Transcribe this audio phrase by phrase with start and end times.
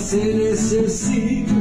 [0.00, 1.59] se necesita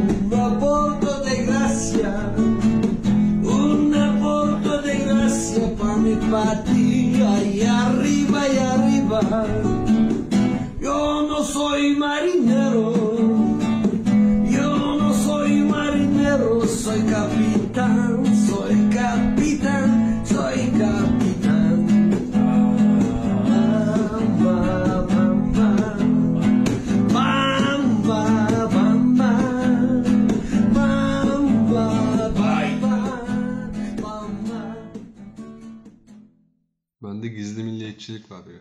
[37.20, 38.60] Bende gizli milliyetçilik var ya.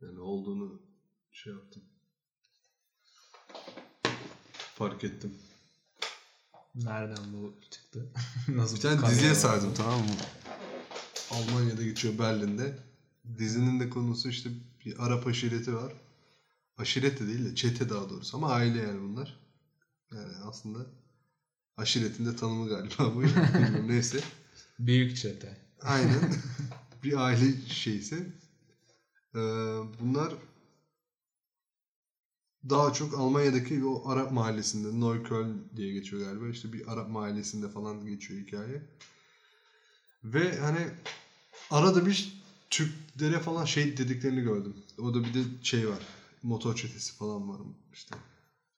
[0.00, 0.82] Yani olduğunu
[1.32, 1.82] şey yaptım.
[4.74, 5.34] Fark ettim.
[6.74, 8.12] Nereden bu çıktı?
[8.48, 10.06] Nasıl Bir tane diziye sardım tamam mı?
[11.30, 12.78] Almanya'da geçiyor Berlin'de.
[13.38, 14.50] Dizinin de konusu işte
[14.84, 15.92] bir Arap aşireti var.
[16.78, 19.40] Aşiret de değil de çete daha doğrusu ama aile yani bunlar.
[20.12, 20.86] Yani aslında
[21.76, 23.22] aşiretin de tanımı galiba bu.
[23.22, 24.20] Bilmiyorum, Neyse.
[24.78, 25.56] Büyük çete.
[25.82, 26.34] Aynen.
[27.02, 28.32] bir aile şeysi.
[29.34, 29.38] Ee,
[30.00, 30.34] bunlar
[32.70, 36.48] daha çok Almanya'daki o Arap mahallesinde Neukölln diye geçiyor galiba.
[36.48, 38.82] İşte bir Arap mahallesinde falan geçiyor hikaye.
[40.24, 40.90] Ve hani
[41.70, 42.40] arada bir
[42.70, 44.76] Türklere falan şey dediklerini gördüm.
[44.98, 45.98] O da bir de şey var.
[46.42, 47.60] Motor çetesi falan var
[47.92, 48.16] işte.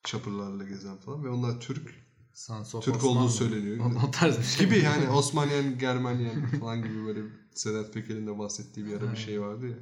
[0.04, 1.94] Çapırlarla gezen falan ve onlar Türk.
[2.34, 3.78] Sons of Türk Osman olduğu söyleniyor.
[3.78, 4.66] O, o tarz bir şey.
[4.66, 7.20] Gibi yani Osmanyen, Germanyen falan gibi böyle
[7.54, 9.78] Sedat Peker'in de bahsettiği bir ara bir şey vardı ya.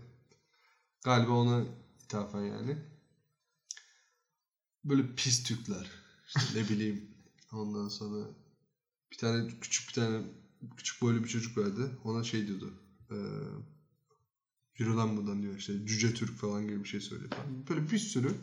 [1.04, 1.64] Galiba ona
[2.04, 2.78] ithafen yani.
[4.84, 5.90] Böyle pis Türkler.
[6.26, 7.10] İşte ne bileyim.
[7.52, 8.26] Ondan sonra
[9.12, 10.22] bir tane küçük bir tane
[10.76, 11.98] küçük boylu bir çocuk vardı.
[12.04, 12.74] Ona şey diyordu.
[13.10, 13.16] Eee
[14.80, 17.68] Yürü lan buradan diyor işte cüce Türk falan gibi bir şey söylüyor falan.
[17.68, 18.34] Böyle bir sürü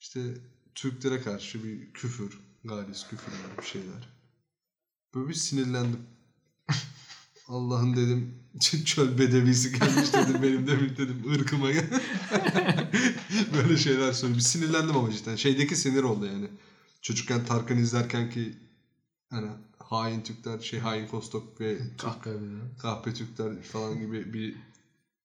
[0.00, 0.34] işte
[0.74, 4.08] Türklere karşı bir küfür, galis küfürler bir şeyler.
[5.14, 6.00] Böyle bir sinirlendim.
[7.48, 8.34] Allah'ın dedim
[8.84, 11.66] çöl bedevisi gelmiş dedim benim demin dedim ırkıma.
[13.54, 14.38] Böyle şeyler söylüyor.
[14.38, 15.36] Bir sinirlendim ama cidden.
[15.36, 16.48] Şeydeki sinir oldu yani.
[17.02, 18.54] Çocukken Tarkan izlerken ki
[19.30, 21.78] hani hain Türkler şey hain Kostok ve
[22.34, 22.70] biliyorum.
[22.78, 24.56] kahpe Türkler falan gibi bir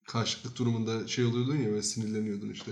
[0.08, 2.72] karşılıklı durumunda şey oluyordun ya ve sinirleniyordun işte.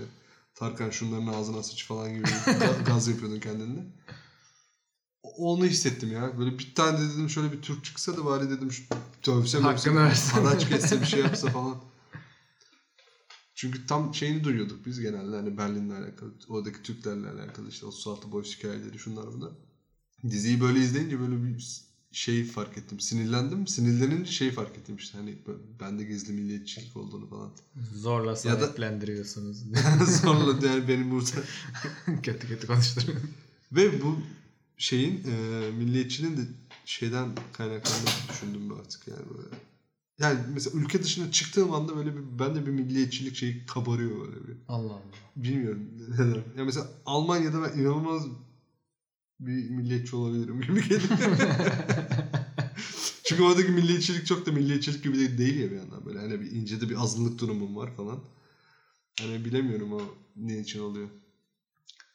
[0.54, 3.80] Tarkan şunların ağzına sıç falan gibi ga- gaz yapıyordun kendinde.
[5.24, 6.38] O- Onu hissettim ya.
[6.38, 8.82] Böyle bir tane de dedim şöyle bir Türk çıksa da bari dedim şu
[9.26, 9.98] dövse Hakkını
[10.32, 11.76] haraç kesse bir şey yapsa falan.
[13.54, 18.58] Çünkü tam şeyini duyuyorduk biz genelde hani Berlin'le alakalı, oradaki Türklerle alakalı işte 36 boş
[18.58, 19.52] hikayeleri şunlar bunlar.
[20.30, 23.00] Diziyi böyle izleyince böyle bir şey fark ettim.
[23.00, 23.66] Sinirlendim.
[23.66, 25.38] Sinirlenince şey fark ettim işte hani
[25.80, 27.50] bende gizli milliyetçilik olduğunu falan.
[27.94, 28.36] Zorla Ya da-
[28.66, 29.58] sahiplendiriyorsunuz.
[30.22, 31.30] Sonra yani benim burada
[32.22, 33.20] kötü kötü konuşturuyor.
[33.72, 34.18] ve bu
[34.78, 36.40] şeyin e, milliyetçiliğin de
[36.84, 39.56] şeyden kaynaklandığını düşündüm ben artık yani böyle.
[40.18, 44.56] Yani mesela ülke dışına çıktığım anda böyle bir bende bir milliyetçilik şeyi kabarıyor böyle bir.
[44.68, 45.02] Allah Allah.
[45.36, 46.58] Bilmiyorum neden.
[46.58, 48.22] Ya mesela Almanya'da ben inanılmaz
[49.40, 51.18] bir milliyetçi olabilirim gibi geliyor.
[53.24, 56.18] Çünkü oradaki milliyetçilik çok da milliyetçilik gibi de değil ya bir yandan böyle.
[56.18, 58.20] Hani bir incede bir azınlık durumum var falan.
[59.20, 60.02] Hani bilemiyorum o
[60.36, 61.08] ne için oluyor.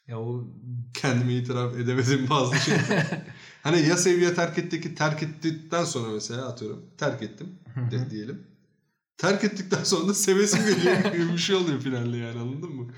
[0.10, 0.48] Ya o
[0.94, 3.22] Kendime itiraf edemediğim bazı şeyler.
[3.64, 7.48] hani ya seviye terk etti ki terk ettikten sonra mesela atıyorum terk ettim
[7.92, 8.48] de, diyelim.
[9.18, 12.94] Terk ettikten sonra da sevesim geliyor gibi bir şey oluyor finalde yani anladın mı?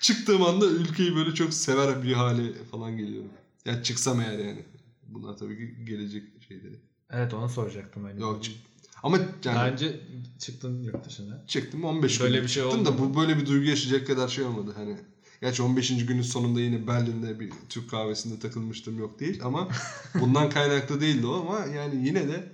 [0.00, 3.30] Çıktığım anda ülkeyi böyle çok sever bir hale falan geliyorum.
[3.64, 4.64] Ya çıksam eğer yani.
[5.08, 6.80] Bunlar tabii ki gelecek şeyleri.
[7.10, 8.04] evet onu soracaktım.
[8.04, 8.20] Hani.
[8.20, 8.54] Yok çık.
[9.02, 10.00] Ama yani Daha önce
[10.38, 11.46] çıktın yurt dışına.
[11.46, 14.44] çıktım 15 Böyle gün bir şey oldu da bu böyle bir duygu yaşayacak kadar şey
[14.44, 14.96] olmadı hani.
[15.44, 16.06] Gerçi 15.
[16.06, 19.68] günün sonunda yine Berlin'de bir Türk kahvesinde takılmıştım yok değil ama
[20.20, 22.52] bundan kaynaklı değildi o ama yani yine de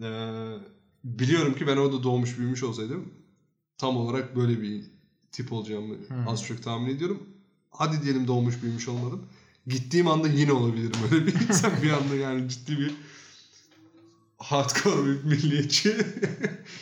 [0.00, 0.58] eee,
[1.04, 3.12] biliyorum ki ben orada doğmuş büyümüş olsaydım
[3.78, 4.82] tam olarak böyle bir
[5.32, 5.94] tip olacağımı
[6.26, 7.22] az çok tahmin ediyorum.
[7.70, 9.22] Hadi diyelim doğmuş büyümüş olmadım.
[9.66, 12.92] Gittiğim anda yine olabilirim öyle bir insan bir anda yani ciddi bir
[14.42, 15.96] hardcore bir milliyetçi.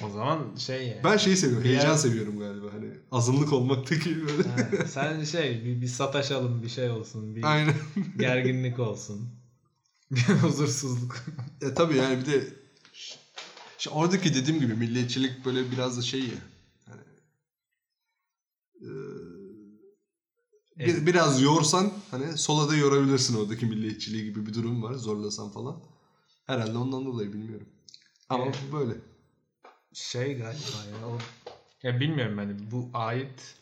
[0.05, 1.05] O zaman şey yani.
[1.05, 1.65] Ben şeyi seviyorum.
[1.65, 2.67] Heyecan yer- seviyorum galiba.
[2.73, 4.49] Hani azınlık olmaktaki böyle.
[4.49, 7.37] Ha, sen şey bir, bir sataşalım bir şey olsun.
[7.37, 7.75] Bir Aynen.
[8.19, 9.29] gerginlik olsun.
[10.11, 11.25] Bir huzursuzluk.
[11.62, 12.45] E tabii yani bir de
[13.79, 16.27] işte oradaki dediğim gibi milliyetçilik böyle biraz da şey ya.
[16.87, 17.01] Hani,
[18.83, 18.89] e,
[20.79, 21.07] bir- Evet.
[21.07, 24.95] biraz yorsan hani sola da yorabilirsin oradaki milliyetçiliği gibi bir durum var.
[24.95, 25.77] Zorlasan falan.
[26.50, 27.69] Herhalde ondan dolayı bilmiyorum.
[28.29, 28.58] Ama Evet.
[28.73, 28.94] böyle.
[29.93, 31.19] şey galiba ya o
[31.82, 33.55] ya bilmiyorum hani bu ait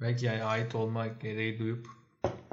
[0.00, 1.88] belki yani ait olma gereği duyup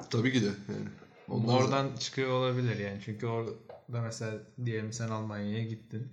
[0.09, 0.89] Tabii ki de yani.
[1.27, 3.01] Ondan Oradan çıkıyor olabilir yani.
[3.05, 4.33] Çünkü orada mesela
[4.65, 6.07] diyelim sen Almanya'ya gittin.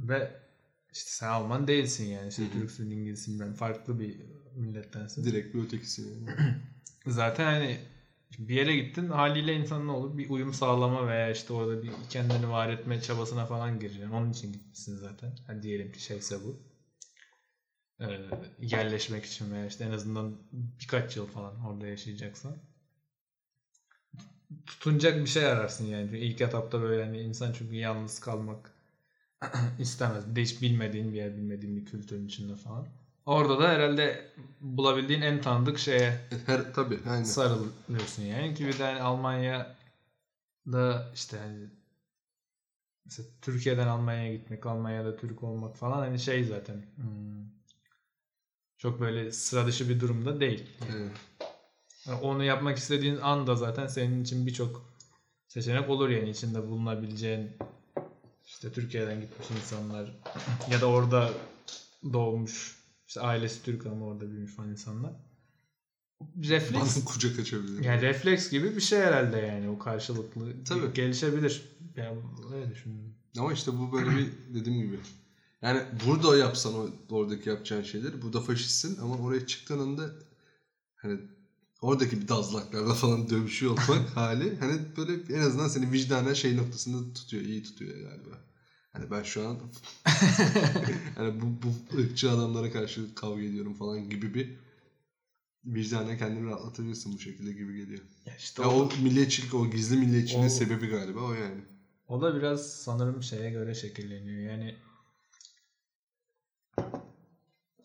[0.00, 0.40] Ve
[0.92, 2.28] işte sen Alman değilsin yani.
[2.28, 4.16] İşte Türksün, İngilizsin, ben farklı bir
[4.54, 5.24] millettensin.
[5.24, 6.36] direkt bir ötekisi yani.
[7.06, 7.78] Zaten hani
[8.38, 10.18] bir yere gittin haliyle insan ne olur?
[10.18, 14.10] Bir uyum sağlama veya işte orada bir kendini var etme çabasına falan gireceksin.
[14.10, 15.36] Onun için gitmişsin zaten.
[15.46, 16.56] Hadi diyelim ki şeyse bu.
[18.00, 18.06] Ee,
[18.58, 22.56] yerleşmek için veya işte en azından birkaç yıl falan orada yaşayacaksan.
[24.66, 26.04] Tutunacak bir şey ararsın yani.
[26.04, 28.72] Çünkü ilk etapta böyle hani insan çünkü yalnız kalmak
[29.78, 30.30] istemez.
[30.30, 32.88] Bir de hiç bilmediğin bir yer, bilmediğin bir kültürün içinde falan.
[33.28, 34.30] Orada da herhalde
[34.60, 37.24] bulabildiğin en tanıdık şeye Her tabii aynen.
[37.24, 39.66] sarılıyorsun yani ki bir de hani Almanya'da
[41.14, 41.70] işte hani
[43.04, 47.44] mesela Türkiye'den Almanya'ya gitmek, Almanya'da Türk olmak falan hani şey zaten hmm,
[48.78, 50.70] çok böyle sıra dışı bir durumda değil.
[50.90, 51.12] Evet.
[52.06, 54.94] Yani onu yapmak istediğin anda zaten senin için birçok
[55.48, 57.50] seçenek olur yani içinde bulunabileceğin
[58.46, 60.12] işte Türkiye'den gitmiş insanlar
[60.70, 61.30] ya da orada
[62.12, 62.77] doğmuş
[63.08, 65.12] işte ailesi Türk ama orada büyümüş falan insanlar.
[66.36, 67.84] Refleks Bazen kucak açabilir.
[67.84, 70.92] yani refleks gibi bir şey herhalde yani o karşılıklı Tabii.
[70.94, 71.78] gelişebilir.
[71.96, 72.18] Yani
[72.54, 73.14] öyle düşünüyorum.
[73.38, 74.98] Ama işte bu böyle bir dediğim gibi.
[75.62, 78.22] Yani burada yapsan o oradaki yapacağın şeyler.
[78.22, 80.10] Burada faşistsin ama oraya çıktığın anda
[80.96, 81.20] hani
[81.82, 87.14] oradaki bir dazlaklarla falan dövüşüyor olmak hali hani böyle en azından seni vicdanen şey noktasında
[87.14, 87.42] tutuyor.
[87.42, 88.38] iyi tutuyor galiba.
[88.98, 89.58] Hani ben şu an
[91.14, 94.48] hani bu, bu ırkçı adamlara karşı kavga ediyorum falan gibi bir
[95.64, 98.00] vicdanen kendini rahatlatabilirsin bu şekilde gibi geliyor.
[98.26, 101.60] Ya işte Ya o, o milliyetçilik, o gizli milliyetçiliğin O- sebebi galiba o yani.
[102.08, 104.50] o da biraz sanırım şeye göre şekilleniyor.
[104.50, 104.74] Yani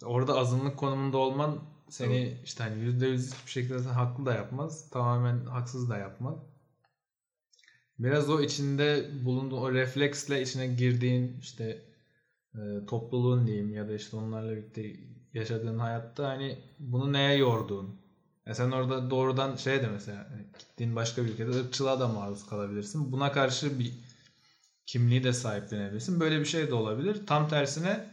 [0.04, 4.86] orada azınlık konumunda olman seni işte hani yüzde yüz hiçbir şekilde haklı da yapmaz.
[4.92, 6.38] Tamamen haksız da yapmaz.
[8.00, 11.78] Biraz o içinde bulunduğun o refleksle içine girdiğin işte
[12.56, 14.96] e, topluluğun diyeyim ya da işte onlarla birlikte
[15.34, 17.96] yaşadığın hayatta hani bunu neye yorduğun.
[18.46, 22.46] Ya sen orada doğrudan şey de mesela hani gittiğin başka bir ülkede ırkçılığa da maruz
[22.48, 23.12] kalabilirsin.
[23.12, 23.94] Buna karşı bir
[24.86, 26.20] kimliği de sahiplenebilirsin.
[26.20, 27.28] Böyle bir şey de olabilir.
[27.28, 28.04] Tam tersine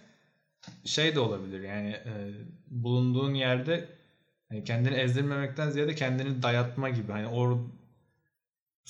[0.84, 1.60] şey de olabilir.
[1.60, 2.32] Yani e,
[2.66, 3.84] bulunduğun yerde
[4.48, 7.12] hani kendini ezdirmemekten ziyade kendini dayatma gibi.
[7.12, 7.58] Hani or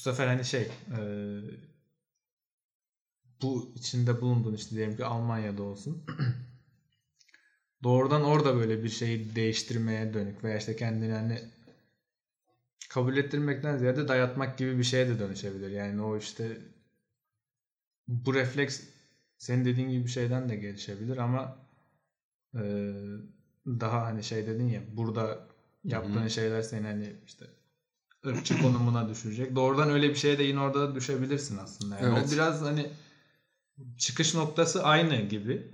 [0.01, 1.01] bu sefer hani şey e,
[3.43, 6.07] bu içinde bulunduğun işte diyelim ki Almanya'da olsun.
[7.83, 11.41] Doğrudan orada böyle bir şeyi değiştirmeye dönük veya işte kendini hani
[12.89, 15.71] kabul ettirmekten ziyade dayatmak gibi bir şeye de dönüşebilir.
[15.71, 16.59] Yani o işte
[18.09, 18.83] bu refleks
[19.39, 21.57] senin dediğin gibi bir şeyden de gelişebilir ama
[22.55, 22.63] e,
[23.67, 25.49] daha hani şey dedin ya burada
[25.85, 27.60] yaptığın şeyler seni hani işte
[28.27, 29.57] ırkçı konumuna düşürecek.
[29.57, 31.97] Doğrudan öyle bir şeye de yine orada da düşebilirsin aslında.
[31.99, 32.29] Yani Evet.
[32.29, 32.87] O biraz hani
[33.99, 35.71] çıkış noktası aynı gibi.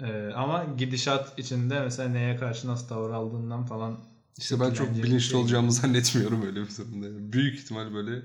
[0.00, 4.00] Ee, ama gidişat içinde mesela neye karşı nasıl tavır aldığından falan
[4.38, 5.40] İşte ben çok bilinçli şey.
[5.40, 7.06] olacağımı zannetmiyorum öyle bir durumda.
[7.06, 8.22] Yani Büyük ihtimal böyle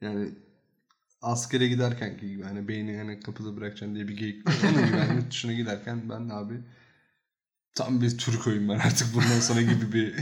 [0.00, 0.34] yani
[1.22, 4.48] askere giderken ki gibi hani beyni hani kapıda bırakacaksın diye bir geyik.
[4.64, 6.54] Onun gibi hani dışına giderken ben abi
[7.74, 10.14] tam bir Türkoyum ben artık bundan sonra gibi bir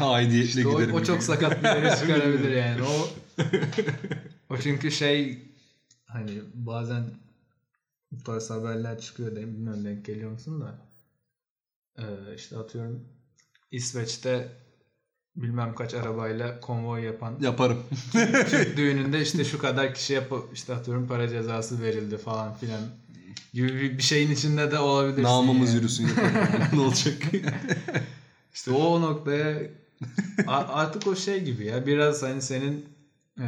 [0.00, 0.94] aidiyetle İşte o, giderim.
[0.94, 1.06] o gibi.
[1.06, 2.82] çok sakat bir yere çıkarabilir yani.
[2.82, 3.08] O
[4.54, 5.38] o çünkü şey
[6.04, 7.04] hani bazen
[8.12, 10.88] bu tarz haberler çıkıyor da bilmiyorum denk geliyor musun da
[11.98, 13.08] ee, işte atıyorum
[13.70, 14.48] İsveç'te
[15.36, 17.78] bilmem kaç arabayla konvoy yapan Yaparım.
[18.50, 22.80] Türk düğününde işte şu kadar kişi yapıp işte atıyorum para cezası verildi falan filan
[23.52, 25.22] gibi bir, şeyin içinde de olabilirsin.
[25.22, 25.76] Namımız yani.
[25.78, 26.08] yürüsün
[26.72, 27.14] ne olacak?
[28.54, 29.60] İşte o noktaya
[30.46, 32.84] artık o şey gibi ya biraz hani senin
[33.40, 33.46] eee,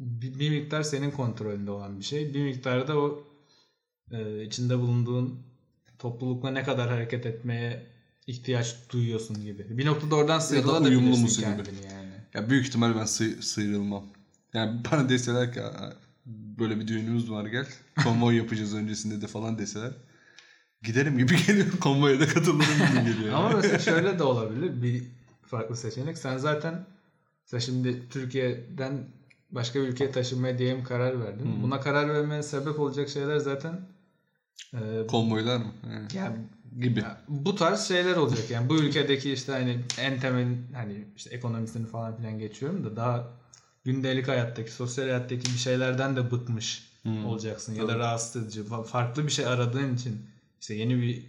[0.00, 2.34] bir, miktar senin kontrolünde olan bir şey.
[2.34, 3.20] Bir miktar da o
[4.12, 5.38] eee, içinde bulunduğun
[5.98, 7.86] toplulukla ne kadar hareket etmeye
[8.26, 9.78] ihtiyaç duyuyorsun gibi.
[9.78, 11.40] Bir noktada oradan sıyrılabilirsin musun gibi.
[11.40, 12.12] kendini yani.
[12.34, 14.04] Ya büyük ihtimal ben sı- sıyrılmam.
[14.54, 15.92] Yani bana deseler ki "Aa,
[16.58, 17.66] böyle bir düğünümüz var gel.
[18.04, 19.92] Konvoy yapacağız öncesinde de falan deseler.
[20.82, 21.66] Giderim gibi geliyor.
[21.80, 22.60] Konvoya da katılırım
[22.94, 23.34] gibi geliyor.
[23.34, 25.02] Ama mesela şöyle de olabilir bir
[25.42, 26.18] farklı seçenek.
[26.18, 26.86] Sen zaten
[27.44, 29.04] mesela şimdi Türkiye'den
[29.50, 31.62] başka bir ülkeye taşınmaya diyelim karar verdin.
[31.62, 33.80] Buna karar vermeye sebep olacak şeyler zaten
[34.74, 35.72] e, Konvoylar mı?
[35.82, 36.18] He.
[36.18, 36.36] yani
[36.80, 37.00] Gibi.
[37.00, 38.50] ya bu tarz şeyler olacak.
[38.50, 43.28] Yani bu ülkedeki işte hani en temel hani işte ekonomisini falan filan geçiyorum da daha
[43.84, 46.90] gündelik hayattaki, sosyal hayattaki bir şeylerden de bıkmış
[47.26, 47.98] olacaksın ya da Tabii.
[47.98, 50.26] rahatsız edici, fa- farklı bir şey aradığın için
[50.60, 51.22] işte yeni bir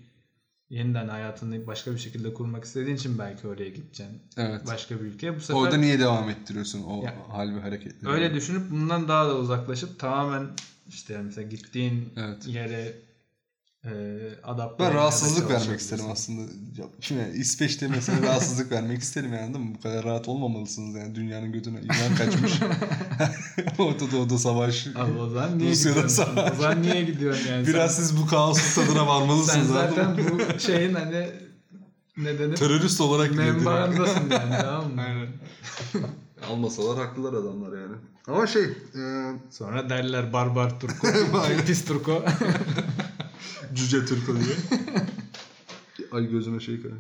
[0.69, 4.21] yeniden hayatını başka bir şekilde kurmak istediğin için belki oraya gideceksin.
[4.37, 4.61] Evet.
[4.67, 5.35] Başka bir ülkeye.
[5.35, 8.11] Bu sefer Orada niye devam ettiriyorsun o Ya- hal ve hareketleri?
[8.11, 10.47] öyle düşünüp bundan daha da uzaklaşıp tamamen
[10.89, 12.47] işte yani mesela gittiğin Evet.
[12.47, 12.93] yere
[14.43, 16.41] adapte Ben rahatsızlık vermek isterim aslında.
[16.77, 19.75] Ya, Şimdi İsveç'te mesela rahatsızlık vermek isterim yani değil mi?
[19.77, 21.15] Bu kadar rahat olmamalısınız yani.
[21.15, 22.53] Dünyanın götüne iman kaçmış.
[23.79, 24.87] Orta Doğu'da savaş.
[24.95, 26.23] Abi o zaman niye Rusya'da gidiyorsun?
[26.23, 26.51] savaş.
[26.51, 27.67] O zaman niye gidiyorsun yani?
[27.67, 29.71] Biraz sen, siz bu kaosun tadına sen varmalısınız.
[29.71, 31.29] anladın zaten bu şeyin hani
[32.17, 32.55] ne denir?
[32.55, 33.55] Terörist olarak gidiyor.
[33.55, 35.01] Menbaındasın yani tamam mı?
[35.01, 35.27] Aynen.
[36.49, 37.95] Almasalar haklılar adamlar yani.
[38.27, 38.63] Ama şey...
[38.63, 39.01] E,
[39.49, 41.07] Sonra derler barbar Turko,
[41.67, 42.23] pis Turko.
[43.73, 44.55] Cüce Türko diye.
[46.11, 46.97] Ay gözüme şey kaydı.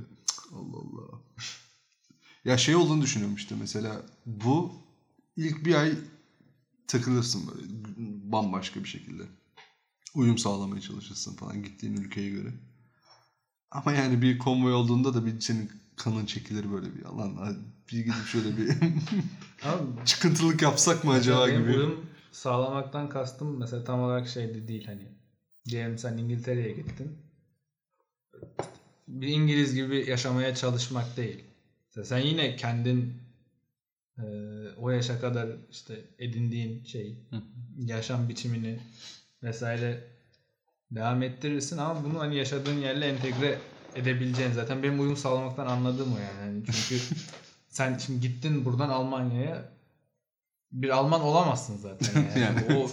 [0.53, 1.19] Allah Allah.
[2.45, 4.73] Ya şey olduğunu düşünüyorum işte mesela bu
[5.37, 5.93] ilk bir ay
[6.87, 7.67] takılırsın böyle
[8.31, 9.23] bambaşka bir şekilde.
[10.15, 12.53] Uyum sağlamaya çalışırsın falan gittiğin ülkeye göre.
[13.71, 17.57] Ama yani bir konvoy olduğunda da bir senin kanın çekilir böyle bir alan
[17.91, 18.69] bir gidip şöyle bir
[19.63, 21.69] Abi, çıkıntılık yapsak mı acaba gibi.
[21.69, 25.20] uyum sağlamaktan kastım mesela tam olarak şeydi değil hani.
[25.65, 27.17] Diyelim sen İngiltere'ye gittin.
[29.07, 31.43] Bir İngiliz gibi yaşamaya çalışmak değil.
[32.03, 33.13] Sen yine kendin
[34.17, 34.23] e,
[34.77, 37.17] o yaşa kadar işte edindiğin şey,
[37.77, 38.79] yaşam biçimini
[39.43, 40.03] vesaire
[40.91, 43.59] devam ettirirsin ama bunu hani yaşadığın yerle entegre
[43.95, 46.39] edebileceğin zaten benim uyum sağlamaktan anladığım o yani.
[46.41, 47.03] Yani çünkü
[47.69, 49.71] sen şimdi gittin buradan Almanya'ya
[50.71, 52.39] bir Alman olamazsın zaten yani.
[52.39, 52.77] Yani.
[52.77, 52.89] o,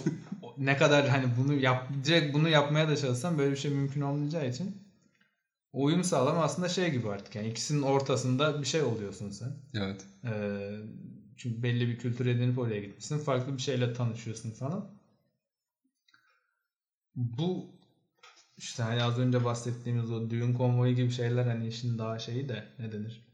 [0.47, 4.01] o ne kadar hani bunu yap direkt bunu yapmaya da çalışsan böyle bir şey mümkün
[4.01, 4.77] olmayacağı için
[5.73, 9.49] o uyum sağlama aslında şey gibi artık yani ikisinin ortasında bir şey oluyorsun sen.
[9.73, 10.05] Evet.
[10.25, 10.79] Ee,
[11.37, 13.19] çünkü belli bir kültür edinip oraya gitmişsin.
[13.19, 14.91] Farklı bir şeyle tanışıyorsun falan.
[17.15, 17.79] Bu
[18.57, 22.67] işte hani az önce bahsettiğimiz o düğün konvoyu gibi şeyler hani işin daha şeyi de
[22.79, 23.28] ne denir?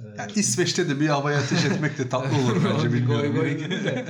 [0.00, 3.32] Ee, Yani İsveç'te de bir havaya ateş etmek de tatlı olur bence bilmiyorum.
[3.34, 4.04] goy goy gibi de.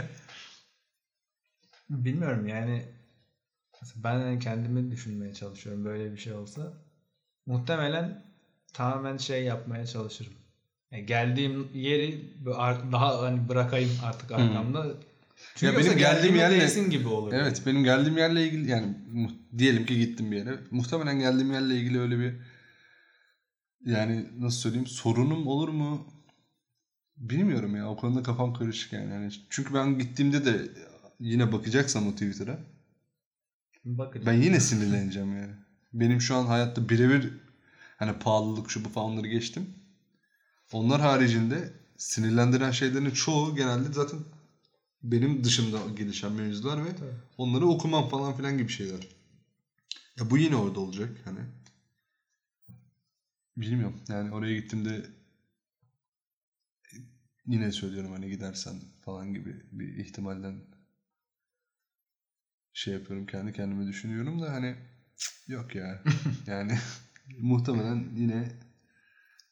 [1.90, 2.82] Bilmiyorum yani
[3.82, 6.72] mesela ben hani kendimi düşünmeye çalışıyorum böyle bir şey olsa.
[7.46, 8.22] Muhtemelen
[8.72, 10.32] tamamen şey yapmaya çalışırım.
[10.90, 12.34] Yani geldiğim yeri
[12.92, 14.86] daha hani bırakayım artık arkamda.
[15.54, 17.32] Çünkü Ya benim geldiğim yerle- gibi olur.
[17.32, 18.94] Evet benim geldiğim yerle ilgili yani
[19.58, 20.58] diyelim ki gittim bir yere.
[20.70, 22.34] Muhtemelen geldiğim yerle ilgili öyle bir
[23.84, 26.06] yani nasıl söyleyeyim sorunum olur mu?
[27.16, 29.12] Bilmiyorum ya o konuda kafam karışık yani.
[29.12, 30.68] yani çünkü ben gittiğimde de
[31.20, 32.58] yine bakacaksam o Twitter'a
[33.84, 34.26] Bakın.
[34.26, 35.52] ben yine sinirleneceğim yani.
[35.92, 37.32] Benim şu an hayatta birebir
[37.96, 39.66] hani pahalılık şu bu falan onları geçtim.
[40.72, 44.20] Onlar haricinde sinirlendiren şeylerin çoğu genelde zaten
[45.02, 47.10] benim dışımda gelişen mevzular ve Tabii.
[47.38, 49.08] onları okumam falan filan gibi şeyler.
[50.20, 51.38] Ya bu yine orada olacak hani.
[53.56, 54.02] Bilmiyorum.
[54.08, 55.06] Yani oraya gittiğimde
[57.46, 60.60] yine söylüyorum hani gidersen falan gibi bir ihtimalden
[62.72, 64.76] şey yapıyorum kendi kendime düşünüyorum da hani
[65.16, 66.02] cık, yok ya.
[66.46, 66.78] yani
[67.38, 68.52] muhtemelen yine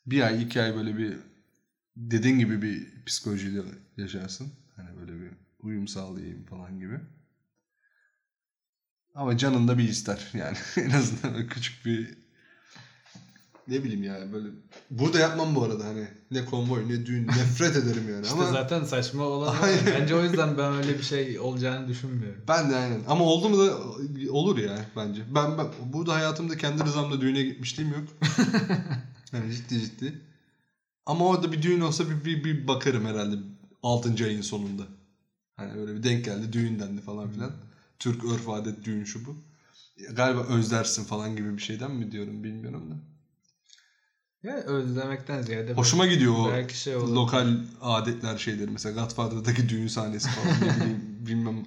[0.06, 1.18] bir ay iki ay böyle bir
[1.96, 3.62] dediğin gibi bir psikolojiyle
[3.96, 4.52] yaşarsın.
[4.76, 7.00] Hani böyle bir uyum sağlayayım falan gibi.
[9.14, 10.56] Ama canın da bir ister yani.
[10.76, 12.23] en azından küçük bir
[13.68, 14.48] ne bileyim yani böyle
[14.90, 18.84] burada yapmam bu arada hani ne konvoy ne düğün nefret ederim yani İşte ama zaten
[18.84, 19.62] saçma olan o.
[19.86, 22.42] Bence o yüzden ben öyle bir şey olacağını düşünmüyorum.
[22.48, 23.78] ben de aynen ama oldu mu da
[24.32, 25.22] olur ya bence.
[25.34, 28.08] Ben, ben burada hayatımda kendi rızamla düğüne gitmişliğim yok.
[29.32, 30.20] yani ciddi ciddi.
[31.06, 33.36] Ama orada bir düğün olsa bir, bir, bir bakarım herhalde
[33.82, 34.24] 6.
[34.24, 34.82] ayın sonunda.
[35.56, 37.52] Hani öyle bir denk geldi düğün dendi falan filan.
[37.98, 39.36] Türk örf adet düğün şu bu.
[40.12, 43.13] Galiba özlersin falan gibi bir şeyden mi diyorum bilmiyorum da.
[44.44, 47.14] Ya özlemekten ziyade Hoşuma gidiyor o belki şey olur.
[47.14, 47.48] lokal
[47.82, 48.70] adetler şeyleri.
[48.70, 51.66] Mesela Godfather'daki düğün sahnesi falan ne bileyim bilmem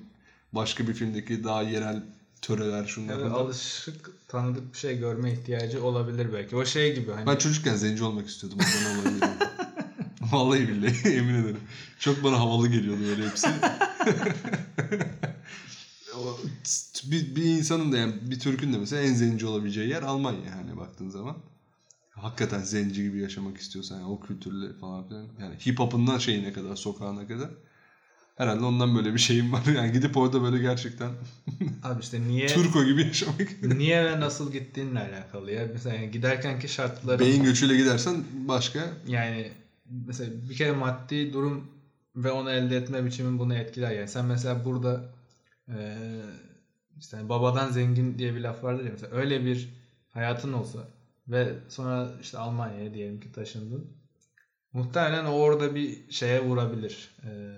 [0.54, 2.04] başka bir filmdeki daha yerel
[2.42, 3.36] töreler şunlar Evet, bunlar.
[3.40, 6.56] alışık tanıdık bir şey görme ihtiyacı olabilir belki.
[6.56, 8.60] O şey gibi hani Ben çocukken zenci olmak istiyordum.
[8.62, 9.30] Ondan olabilir.
[10.32, 11.60] Vallahi billahi emin ederim.
[12.00, 13.48] Çok bana havalı geliyordu öyle hepsi.
[17.12, 20.78] Bir, bir insanın da yani bir Türk'ün de mesela en zenci olabileceği yer Almanya hani
[20.78, 21.38] baktığın zaman.
[22.22, 25.28] Hakikaten zenci gibi yaşamak istiyorsan yani o kültürle falan filan.
[25.42, 27.50] Yani hip hop'undan şeyine kadar, sokağına kadar.
[28.36, 29.64] Herhalde ondan böyle bir şeyim var.
[29.76, 31.12] Yani gidip orada böyle gerçekten
[31.84, 33.62] abi işte niye Turko gibi yaşamak.
[33.64, 35.68] niye ve nasıl gittiğinle alakalı ya.
[35.74, 38.80] Mesela yani giderkenki şartları Beyin göçüyle gidersen başka.
[39.08, 39.52] yani
[39.86, 41.72] mesela bir kere maddi durum
[42.16, 44.08] ve onu elde etme biçimin bunu etkiler yani.
[44.08, 45.14] Sen mesela burada
[45.68, 45.76] eee
[47.00, 49.70] işte hani babadan zengin diye bir laf vardır ya mesela öyle bir
[50.10, 50.80] hayatın olsa
[51.28, 53.98] ve sonra işte Almanya'ya diyelim ki taşındın.
[54.74, 57.10] Muhtemelen o orada bir şeye vurabilir.
[57.24, 57.58] Ee,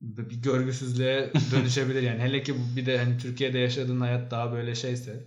[0.00, 2.20] bir görgüsüzlüğe dönüşebilir yani.
[2.20, 5.24] Hele ki bir de hani Türkiye'de yaşadığın hayat daha böyle şeyse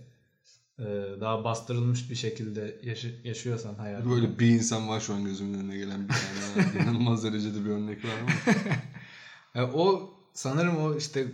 [0.78, 0.84] e,
[1.20, 4.10] daha bastırılmış bir şekilde yaşı- yaşıyorsan hayatını.
[4.10, 6.66] Böyle bir insan var şu an gözümün önüne gelen bir tane.
[6.82, 8.30] İnanılmaz derecede bir örnek var ama.
[9.74, 11.26] O sanırım o işte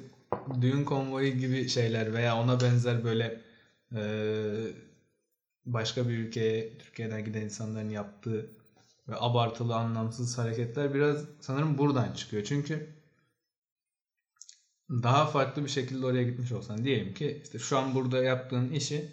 [0.60, 3.40] düğün konvoyu gibi şeyler veya ona benzer böyle
[3.94, 4.02] e,
[5.66, 8.50] başka bir ülkeye Türkiye'den giden insanların yaptığı
[9.08, 12.44] ve abartılı anlamsız hareketler biraz sanırım buradan çıkıyor.
[12.44, 12.96] Çünkü
[14.90, 19.12] daha farklı bir şekilde oraya gitmiş olsan diyelim ki işte şu an burada yaptığın işi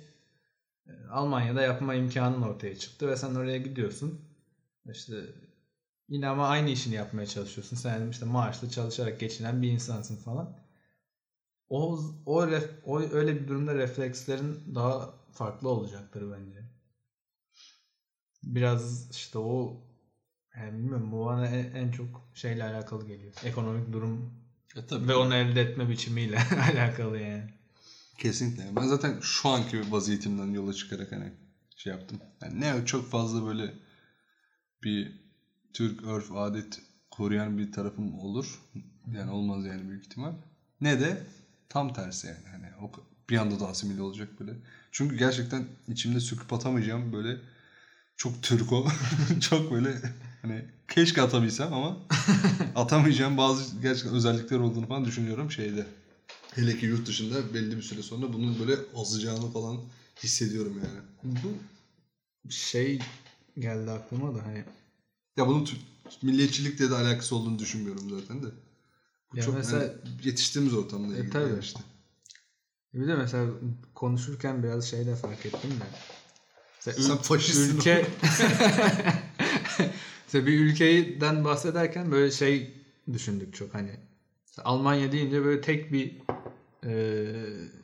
[0.88, 4.22] e, Almanya'da yapma imkanın ortaya çıktı ve sen oraya gidiyorsun.
[4.92, 5.16] İşte
[6.10, 7.78] Yine ama aynı işini yapmaya çalışıyorsun.
[7.78, 10.58] Sen işte maaşlı çalışarak geçinen bir insansın falan.
[11.70, 12.48] O o,
[12.86, 16.64] o öyle bir durumda reflekslerin daha farklı olacaktır bence.
[18.44, 19.82] Biraz işte o
[20.58, 23.34] yani bilmiyorum bu bana en, en çok şeyle alakalı geliyor.
[23.44, 24.34] Ekonomik durum
[24.76, 25.08] E tabii.
[25.08, 26.40] ve onu elde etme biçimiyle
[26.74, 27.50] alakalı yani.
[28.18, 28.76] Kesinlikle.
[28.76, 31.34] Ben zaten şu anki vaziyetimden yola çıkarak hani
[31.76, 32.20] şey yaptım.
[32.42, 33.74] Yani ne çok fazla böyle
[34.84, 35.24] bir
[35.74, 38.62] Türk örf adet koruyan bir tarafım olur.
[39.14, 40.34] Yani olmaz yani büyük ihtimal.
[40.82, 41.28] Ne de
[41.70, 42.48] tam tersi yani.
[42.52, 42.92] Hani o
[43.30, 44.54] bir anda da asimile olacak böyle.
[44.94, 47.38] Çünkü gerçekten içimde söküp atamayacağım böyle
[48.18, 48.88] çok Türko,
[49.50, 50.02] çok böyle
[50.42, 51.98] hani keşke atabilsem ama
[52.76, 55.86] atamayacağım bazı gerçekten özellikler olduğunu falan düşünüyorum şeyde.
[56.56, 59.78] Hele ki yurt dışında belli bir süre sonra bunun böyle azacağını falan
[60.24, 61.34] hissediyorum yani.
[61.44, 63.00] Bu şey
[63.60, 64.64] geldi aklıma da hani
[65.38, 65.68] Ya bunun
[66.22, 68.48] milliyetçilikle de alakası olduğunu düşünmüyorum zaten de.
[69.34, 69.92] Bu Ya çok mesela- hani
[70.24, 71.50] yetiştiğimiz ortamla E, ilgili tabii.
[71.50, 71.80] yani işte.
[72.94, 73.52] Bir de mesela
[73.96, 75.84] konuşurken biraz şey de fark ettim de.
[76.86, 78.06] Mesela Sen ül- faşistsin ülke
[80.26, 82.74] mesela bir ülkeden bahsederken böyle şey
[83.14, 83.92] düşündük çok hani.
[84.64, 86.18] Almanya deyince böyle tek bir
[86.86, 87.34] e,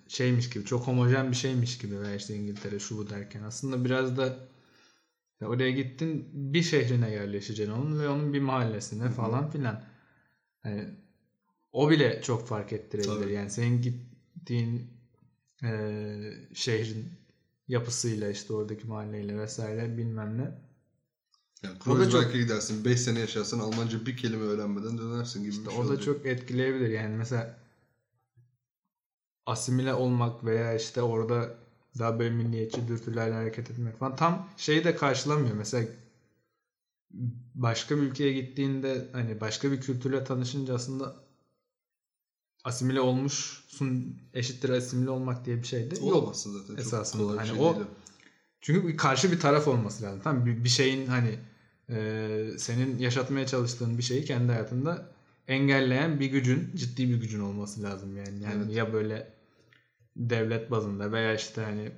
[0.07, 4.17] şeymiş gibi, çok homojen bir şeymiş gibi veya işte İngiltere şu bu derken aslında biraz
[4.17, 4.49] da
[5.41, 9.83] ya oraya gittin bir şehrine yerleşeceksin onun ve onun bir mahallesine falan filan.
[10.63, 10.89] Hani
[11.71, 13.13] o bile çok fark ettirebilir.
[13.21, 13.33] Tabii.
[13.33, 14.98] Yani senin gittiğin
[15.63, 15.69] e,
[16.53, 17.09] şehrin
[17.67, 20.51] yapısıyla işte oradaki mahalleyle vesaire bilmem ne.
[21.63, 25.65] Yani da çok- Kreuzberg'e gidersin 5 sene yaşarsan Almanca bir kelime öğrenmeden dönersin gibi İşte
[25.65, 26.03] bir şey o da olacak.
[26.05, 26.89] çok etkileyebilir.
[26.89, 27.57] Yani mesela
[29.45, 31.55] asimile olmak veya işte orada
[31.99, 35.55] daha böyle milliyetçi dürtülerle hareket etmek falan tam şeyi de karşılamıyor.
[35.55, 35.85] Mesela
[37.55, 41.15] başka bir ülkeye gittiğinde hani başka bir kültürle tanışınca aslında
[42.63, 46.03] asimile olmuşsun eşittir asimile olmak diye bir şey de yok.
[46.03, 46.67] Olamazsın zaten.
[46.75, 47.33] Çok esasında.
[47.33, 47.85] bir Hani şey o- değil
[48.61, 50.21] Çünkü karşı bir taraf olması lazım.
[50.23, 51.39] Tamam bir, bir şeyin hani
[51.89, 55.09] e, senin yaşatmaya çalıştığın bir şeyi kendi hayatında
[55.47, 58.43] engelleyen bir gücün, ciddi bir gücün olması lazım yani.
[58.43, 58.75] Yani Evet.
[58.75, 59.33] ya böyle
[60.15, 61.91] devlet bazında veya işte hani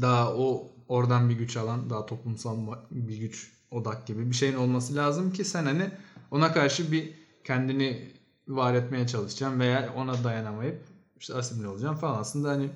[0.00, 2.58] daha o oradan bir güç alan, daha toplumsal
[2.90, 5.90] bir güç odak gibi bir şeyin olması lazım ki sen hani
[6.30, 8.12] ona karşı bir kendini
[8.56, 10.80] var etmeye çalışacaksın veya ona dayanamayıp
[11.20, 12.20] işte asimile olacaksın falan.
[12.20, 12.70] Aslında hani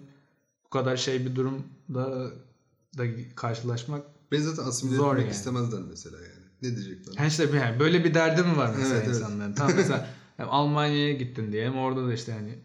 [0.65, 2.31] bu kadar şey bir durumda
[2.99, 3.05] da
[3.37, 5.35] karşılaşmak Ben zaten asimile Zor etmek yani.
[5.37, 6.47] istemezler mesela yani.
[6.63, 7.15] Ne diyecekler?
[7.17, 9.17] Ha işte bir- yani böyle bir derdi mi var mesela Evet, evet.
[9.17, 9.53] insanların?
[9.55, 10.09] Tamam mesela
[10.39, 12.59] yani Almanya'ya gittin diyelim orada da işte hani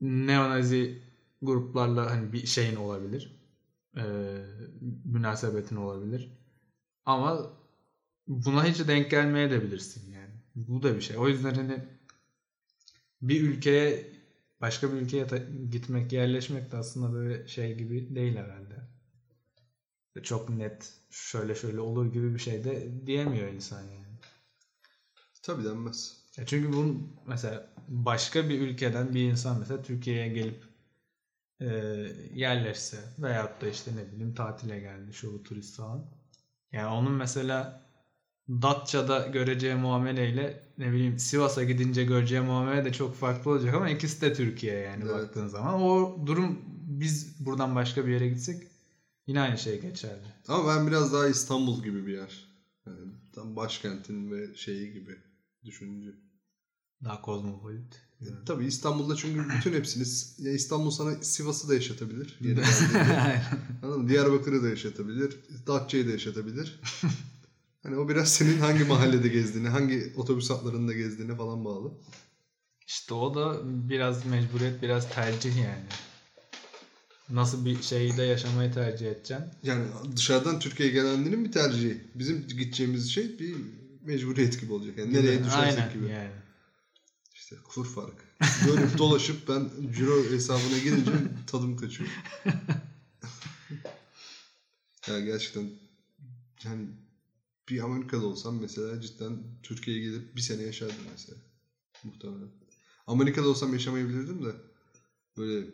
[0.00, 1.02] neonazi
[1.42, 3.40] gruplarla hani bir şeyin olabilir.
[3.96, 4.02] Ee,
[5.04, 6.30] münasebetin olabilir.
[7.06, 7.50] Ama
[8.26, 10.19] buna hiç denk gelmeye de bilirsin yani.
[10.54, 11.16] Bu da bir şey.
[11.18, 11.84] O yüzden hani
[13.22, 14.06] bir ülkeye
[14.60, 15.26] başka bir ülkeye
[15.70, 18.74] gitmek, yerleşmek de aslında böyle şey gibi değil herhalde.
[20.22, 24.06] Çok net şöyle şöyle olur gibi bir şey de diyemiyor insan yani.
[25.42, 26.16] Tabii denmez.
[26.36, 30.64] Ya çünkü bunun mesela başka bir ülkeden bir insan mesela Türkiye'ye gelip
[31.60, 31.66] e,
[32.34, 36.06] yerleşse veyahut da işte ne bileyim tatile geldi şu bu turist falan.
[36.72, 37.82] Yani onun mesela
[38.50, 44.20] Datça'da göreceği muameleyle ne bileyim Sivas'a gidince göreceği muamele de çok farklı olacak ama ikisi
[44.20, 45.14] de Türkiye yani Evet.
[45.14, 45.74] baktığın zaman.
[45.82, 46.58] O durum
[46.88, 48.62] biz buradan başka bir yere gitsek
[49.26, 50.26] yine aynı şey geçerli.
[50.48, 52.44] Ama ben biraz daha İstanbul gibi bir yer.
[52.86, 52.98] Yani
[53.34, 55.16] tam başkentin ve şeyi gibi
[55.64, 56.10] düşününce.
[57.04, 58.00] Daha kozmopolit.
[58.20, 60.04] E, Tabii İstanbul'da çünkü bütün hepsini
[60.48, 62.38] ya İstanbul sana Sivas'ı da yaşatabilir.
[62.40, 63.42] Geldiğinde.
[63.82, 64.08] Anladın mı?
[64.08, 65.36] Diyarbakır'ı da yaşatabilir.
[65.66, 66.80] Datça'yı da yaşatabilir.
[67.82, 71.92] hani o biraz senin hangi mahallede gezdiğine, hangi otobüs hatlarında gezdiğine falan bağlı.
[72.86, 75.84] İşte o da biraz mecburiyet, biraz tercih yani.
[77.30, 79.46] nasıl bir şeyde yaşamayı tercih edeceksin?
[79.62, 82.00] Yani dışarıdan Türkiye'ye gelenlerin bir tercihi.
[82.14, 83.56] Bizim gideceğimiz şey bir
[84.02, 84.98] mecburiyet gibi olacak.
[84.98, 86.08] Yani nereye düşersek Aynen gibi.
[86.08, 86.30] yani.
[87.34, 88.14] İşte kur fark.
[88.66, 91.12] Dönüp dolaşıp ben ciro hesabına girince
[91.46, 92.10] tadım kaçıyor.
[95.08, 95.70] ya gerçekten
[96.64, 96.86] yani
[97.70, 101.38] bir Amerika'da olsam mesela cidden Türkiye'ye gelip bir sene yaşardım mesela.
[102.04, 102.50] Muhtemelen.
[103.06, 104.54] Amerika'da olsam yaşamayabilirdim de
[105.36, 105.66] böyle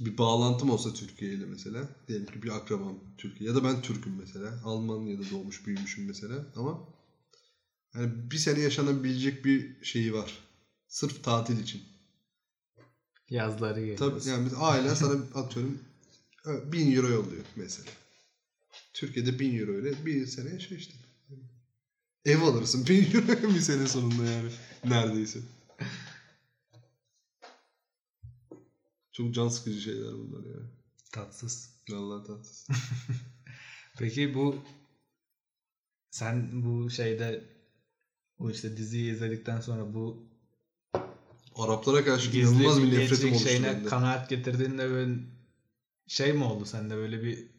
[0.00, 1.88] bir bağlantım olsa Türkiye ile mesela.
[2.08, 4.60] Diyelim ki bir akrabam Türkiye ya da ben Türk'üm mesela.
[4.64, 6.80] Almanya'da doğmuş büyümüşüm mesela ama
[7.94, 10.40] yani bir sene yaşanabilecek bir şeyi var.
[10.88, 11.82] Sırf tatil için.
[13.30, 13.98] Yazları geliyor.
[13.98, 15.78] Tabii yani ailen sana atıyorum
[16.46, 17.90] e, 1000 euro yolluyor mesela.
[18.92, 20.94] Türkiye'de 1000 euro ile bir sene yaşa işte.
[22.24, 24.50] Ev alırsın 1000 euro bir sene sonunda yani.
[24.84, 25.38] Neredeyse.
[29.12, 30.60] Çok can sıkıcı şeyler bunlar ya.
[31.12, 31.70] Tatsız.
[31.90, 32.68] Vallahi tatsız.
[33.98, 34.56] Peki bu
[36.10, 37.44] sen bu şeyde
[38.38, 40.28] bu işte diziyi izledikten sonra bu
[41.54, 43.88] Araplara karşı gizli inanılmaz bir nefretim oluştu şeyine bende.
[43.88, 45.20] kanaat getirdiğinde böyle
[46.06, 47.57] şey mi oldu sende böyle bir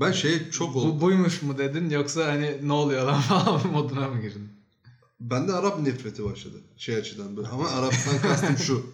[0.00, 0.96] Ben şey çok oldu.
[0.96, 4.48] bu buymuş mu dedin yoksa hani ne oluyor lan falan moduna mı girdin?
[5.20, 6.56] Bende Arap nefreti başladı.
[6.76, 7.48] Şey açıdan böyle.
[7.48, 8.86] Ama Arap'tan kastım şu.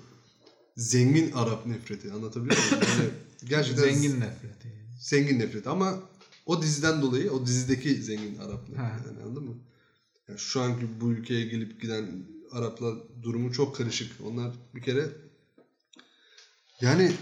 [0.77, 2.12] Zengin Arap nefreti.
[2.12, 2.83] Anlatabiliyor muyum?
[2.99, 3.11] Yani
[3.49, 4.73] gerçekten Zengin nefreti.
[5.01, 5.99] zengin nefret ama
[6.47, 9.09] o diziden dolayı o dizideki zengin Arap nefreti.
[9.09, 9.55] Yani anladın mı?
[10.29, 12.07] Yani şu anki bu ülkeye gelip giden
[12.53, 14.12] Araplar durumu çok karışık.
[14.25, 15.09] Onlar bir kere
[16.81, 17.12] yani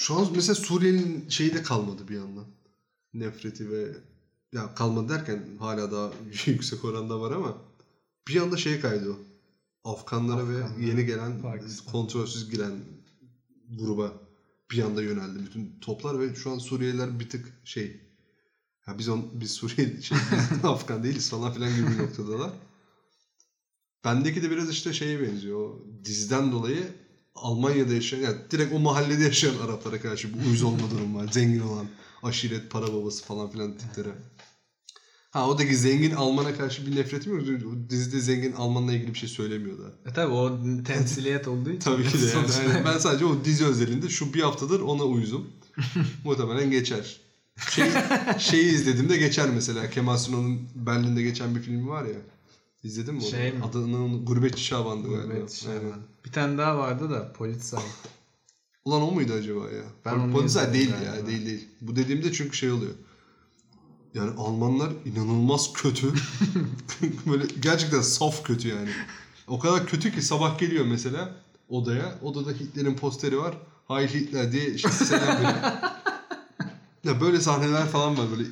[0.00, 2.44] şu an mesela Suriye'nin şeyi de kalmadı bir yandan.
[3.14, 3.96] Nefreti ve
[4.52, 6.12] ya kalmadı derken hala daha
[6.46, 7.58] yüksek oranda var ama
[8.28, 9.18] bir anda şey kaydı o.
[9.90, 11.92] Afganlara ve yeni gelen Pakistan.
[11.92, 12.72] kontrolsüz giren
[13.70, 14.12] gruba
[14.70, 18.00] bir anda yöneldi bütün toplar ve şu an Suriyeliler bir tık şey
[18.86, 22.50] ya biz on, biz Suriyeli şey biz Afgan değiliz falan filan gibi bir noktadalar.
[24.04, 25.58] Bendeki de biraz işte şeye benziyor.
[25.58, 27.09] O diziden dolayı
[27.42, 31.28] Almanya'da yaşayan, yani direkt o mahallede yaşayan Araplara karşı bir uyuz olma durumu var.
[31.32, 31.86] Zengin olan,
[32.22, 34.14] aşiret, para babası falan filan tiplere.
[35.30, 37.62] Ha oradaki zengin Alman'a karşı bir nefretim yok.
[37.72, 40.10] O dizide zengin Alman'la ilgili bir şey söylemiyor da.
[40.10, 41.80] E tabi o temsiliyet olduğu için.
[41.80, 42.74] Tabii ki de yani.
[42.74, 45.50] Yani ben sadece o dizi özelinde şu bir haftadır ona uyuzum.
[46.24, 47.20] Muhtemelen geçer.
[47.70, 47.90] Şey,
[48.38, 49.90] şeyi izlediğimde geçer mesela.
[49.90, 52.20] Kemal Sunal'ın Berlin'de geçen bir filmi var ya.
[52.82, 53.30] İzledin mi onu?
[53.30, 53.64] Şey mi?
[53.64, 55.22] Adının Gurbetçi Şaban'dı galiba.
[55.22, 55.80] Gurbet Aynen.
[55.80, 56.00] Şaban.
[56.24, 57.82] Bir tane daha vardı da Politsay.
[58.84, 59.84] Ulan o muydu acaba ya?
[60.04, 61.16] Ben izledim değil galiba.
[61.16, 61.26] ya.
[61.26, 61.68] Değil değil.
[61.80, 62.92] Bu dediğimde çünkü şey oluyor.
[64.14, 66.12] Yani Almanlar inanılmaz kötü.
[67.26, 68.88] Böyle gerçekten saf kötü yani.
[69.48, 71.34] O kadar kötü ki sabah geliyor mesela
[71.68, 72.18] odaya.
[72.22, 73.54] Odada Hitler'in posteri var.
[73.88, 75.54] Heil Hitler diye işte selam veriyor.
[77.04, 78.48] ya böyle sahneler falan var böyle.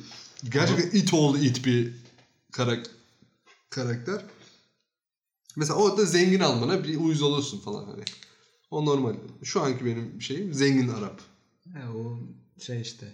[0.51, 1.93] Gerçekten it oğlu it bir
[2.51, 2.85] karak
[3.69, 4.25] karakter.
[5.55, 8.03] Mesela orada zengin Alman'a bir uyuz olursun falan hani.
[8.71, 9.13] O normal.
[9.43, 11.21] Şu anki benim şeyim zengin Arap.
[11.73, 12.19] He, o
[12.59, 13.07] şey işte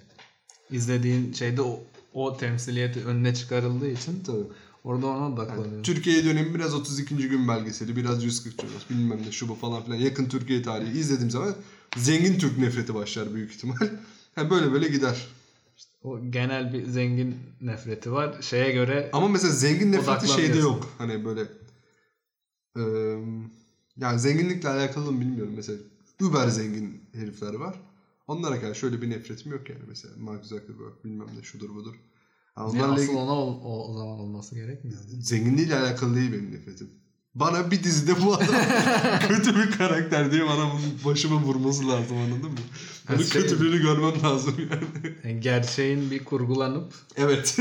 [0.72, 4.46] izlediğin şeyde o, o temsiliyeti önüne çıkarıldığı için Tabii.
[4.84, 5.84] orada ona odaklanıyor.
[5.84, 7.15] Türkiye'ye dönemi biraz 32.
[7.15, 9.98] gün belgeseli, biraz 140 Cunos, bilmem ne şu bu falan filan.
[9.98, 11.56] Yakın Türkiye tarihi izlediğim zaman
[11.98, 13.78] zengin Türk nefreti başlar büyük ihtimal.
[14.36, 15.28] Ha böyle böyle gider.
[16.06, 18.41] O genel bir zengin nefreti var.
[18.41, 20.89] Şeye göre Ama mesela zengin nefreti şeyde yok.
[20.98, 21.41] Hani böyle
[22.78, 23.18] eee
[23.98, 25.54] yani zenginlikle alakalı mı bilmiyorum.
[25.56, 25.80] Mesela
[26.22, 27.80] über zengin herifler var.
[28.28, 30.13] Onlara karşı şöyle bir nefretim yok yani mesela.
[30.18, 31.96] Mark Zuckerberg bilmem ne şudur budur.
[32.56, 34.98] Ha, ne, onlarla asıl ilgili- ona o, o zaman olması gerekmiyor.
[35.20, 36.89] zenginliğiyle alakalı değil benim nefretim.
[37.36, 38.48] Bana bir dizide bu adam
[39.28, 40.71] kötü bir karakter diye bana
[41.06, 42.58] başıma vurması lazım anladın mı?
[43.10, 45.15] Bunun şey- kötülüğünü görmem lazım yani.
[45.24, 47.58] Yani gerçeğin bir kurgulanıp Evet.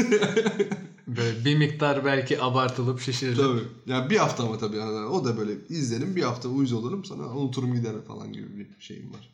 [1.07, 3.63] böyle bir miktar belki abartılıp şişirilip tabii.
[3.87, 4.77] Yani bir hafta ama tabii.
[4.77, 8.67] Yani o da böyle izlerim bir hafta uyuz olurum sonra unuturum gider falan gibi bir
[8.79, 9.31] şeyim var.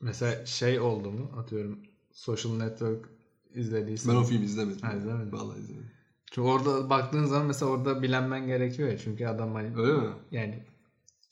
[0.00, 1.78] mesela şey oldu mu atıyorum
[2.12, 3.08] Social Network
[3.54, 4.14] izlediysen.
[4.14, 4.82] Ben o filmi izlemedim.
[4.82, 5.32] Ha, izlemedin.
[5.32, 5.90] Vallahi izlemedim.
[6.36, 8.98] Çünkü orada baktığın zaman mesela orada bilenmen gerekiyor ya.
[8.98, 10.08] Çünkü adam hani Öyle mi?
[10.30, 10.58] yani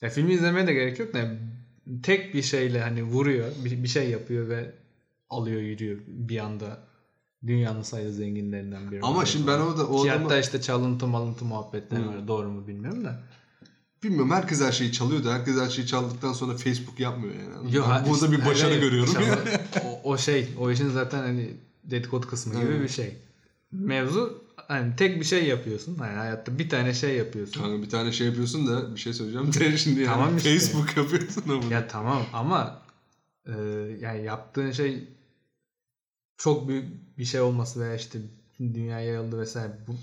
[0.02, 1.38] ya filmi izlemeye de gerek yok da yani
[2.02, 4.72] tek bir şeyle hani vuruyor, bir, bir şey yapıyor ve
[5.30, 6.78] alıyor yürüyor bir anda
[7.46, 9.00] dünyanın sayılı zenginlerinden biri.
[9.02, 12.08] Ama şimdi ben orada o Ki adamı hatta işte çalıntı malıntı muhabbetler Hı.
[12.08, 12.28] var.
[12.28, 13.20] Doğru mu bilmiyorum da.
[14.02, 17.74] bilmiyorum herkes her şeyi çalıyor da herkes her şeyi çaldıktan sonra Facebook yapmıyor yani.
[17.74, 19.12] Yo, ha- Burada bir başarı hayır, görüyorum.
[19.12, 19.38] çalı-
[20.04, 21.50] o, o şey, o işin zaten hani
[21.84, 22.82] dedikodu kısmı gibi Evet.
[22.82, 23.16] bir şey.
[23.72, 25.96] Mevzu hani tek bir şey yapıyorsun.
[26.00, 27.60] Yani hayatta bir tane şey yapıyorsun.
[27.60, 30.50] Kanka bir tane şey yapıyorsun da bir şey söyleyeceğim de şimdi yani Tamam işte.
[30.50, 31.64] Facebook yapıyorsun ama.
[31.64, 32.82] Ya tamam ama
[33.46, 33.52] e,
[34.00, 35.08] yani yaptığın şey
[36.36, 38.18] çok büyük bir şey olması veya işte
[38.60, 39.72] dünyaya yayıldı vesaire.
[39.86, 39.96] Bu,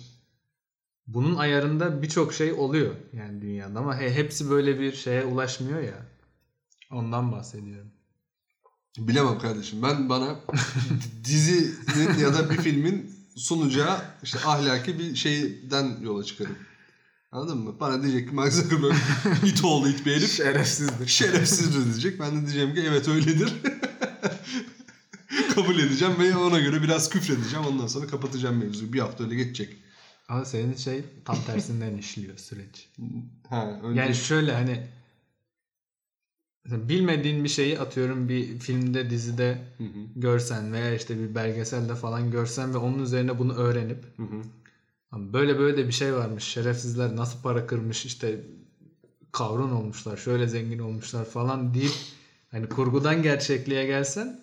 [1.08, 6.06] bunun ayarında birçok şey oluyor yani dünyada ama he, hepsi böyle bir şeye ulaşmıyor ya.
[6.92, 7.92] Ondan bahsediyorum.
[8.98, 9.84] Bilemem kardeşim.
[9.84, 10.40] Ben bana
[11.24, 16.56] dizinin ya da bir filmin sunacağı işte ahlaki bir şeyden yola çıkarım.
[17.32, 17.80] Anladın mı?
[17.80, 18.96] Bana diyecek ki Mark Zuckerberg
[19.46, 20.32] it oğlu it bir herif.
[20.32, 21.08] Şerefsizdir.
[21.08, 22.20] Şerefsizdir diyecek.
[22.20, 23.54] Ben de diyeceğim ki evet öyledir.
[25.56, 27.66] Kabul edeceğim ve ona göre biraz küfredeceğim.
[27.66, 28.94] Ondan sonra kapatacağım mevzuyu.
[28.94, 29.78] Bir hafta öyle geçecek.
[30.30, 32.90] Ama senin şey tam tersinden işliyor süreç.
[33.50, 34.02] Ha, önce...
[34.02, 34.88] Yani şöyle hani
[36.66, 41.96] mesela bilmediğin bir şeyi atıyorum bir filmde dizide Hı hı, görsen veya işte bir belgeselde
[41.96, 44.42] falan görsen ve onun üzerine bunu öğrenip hı hı.
[45.12, 48.40] "Ama böyle böyle de bir şey varmış şerefsizler nasıl para kırmış işte
[49.32, 51.92] kavron olmuşlar şöyle zengin olmuşlar falan deyip
[52.52, 54.42] hani kurgudan gerçekliğe gelsen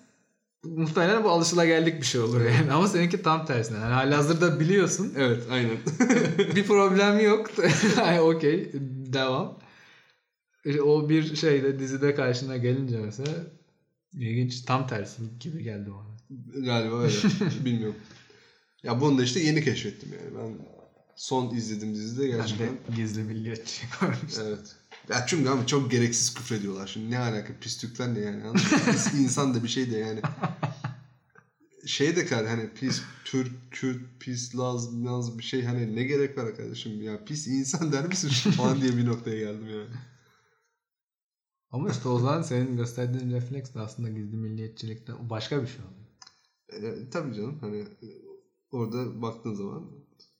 [0.64, 5.42] muhtemelen bu alışılageldik bir şey olur yani ama seninki tam tersine yani halihazırda biliyorsun Evet
[5.50, 5.76] aynen.
[6.56, 7.50] bir problem yok.
[8.20, 8.70] Okey
[9.12, 9.58] devam.
[10.68, 13.34] İşte O bir şeyde dizide karşına gelince mesela
[14.14, 16.16] ilginç tam tersi gibi geldi bana.
[16.64, 17.14] Galiba öyle.
[17.64, 17.96] Bilmiyorum.
[18.82, 20.36] Ya bunu da işte yeni keşfettim yani.
[20.38, 20.58] Ben
[21.16, 24.44] son izlediğim dizide Ben gerçekten de gizli milliyetçi görmüştüm.
[24.46, 24.76] Evet.
[25.08, 26.86] Ya çünkü ama çok gereksiz küfrediyorlar.
[26.86, 28.42] Şimdi ne alaka pis Türkler ne yani?
[29.18, 30.20] insan da bir şey de yani.
[31.86, 36.38] Şey de kar hani pis Türk, Kürt, pis Laz, Laz bir şey hani ne gerek
[36.38, 39.88] var kardeşim ya pis insan der misin falan diye bir noktaya geldim yani.
[41.70, 46.92] Ama işte o zaman senin gösterdiğin refleks de aslında gizli milliyetçilikte başka bir şey oluyor.
[46.96, 48.08] E, tabii canım hani e,
[48.70, 49.82] orada baktığın zaman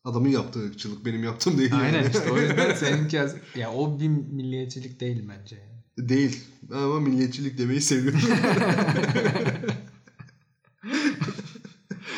[0.05, 2.11] adamın yaptığı ırkçılık benim yaptığım değil Aynen yani.
[2.15, 5.57] işte o yüzden seninki az- ya o bir milliyetçilik değil bence.
[5.57, 6.09] yani.
[6.09, 6.45] Değil.
[6.73, 8.21] Ama milliyetçilik demeyi seviyorum.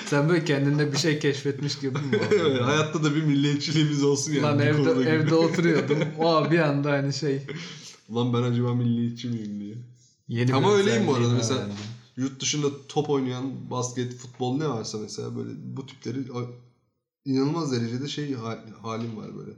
[0.07, 2.21] Sen böyle kendinde bir şey keşfetmiş gibi mi?
[2.33, 4.43] Evet, hayatta da bir milliyetçiliğimiz olsun yani.
[4.43, 5.99] Lan evde, evde oturuyordum.
[6.19, 7.47] O bir anda hani şey
[8.15, 9.77] Lan ben acaba milliyetçi miyim diye.
[10.29, 11.59] yeni Ama öyleyim bu arada mesela.
[11.61, 11.77] öğrendim.
[12.17, 16.19] Yurt dışında top oynayan basket, futbol ne varsa mesela böyle bu tipleri
[17.25, 19.53] inanılmaz derecede şey ha- halim var böyle.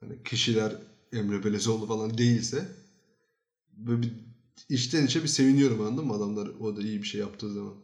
[0.00, 0.76] Hani kişiler
[1.12, 2.68] Emre Belezoğlu falan değilse
[3.76, 4.12] böyle bir
[4.68, 7.74] içten içe bir seviniyorum anladın mı adamlar o da iyi bir şey yaptığı zaman.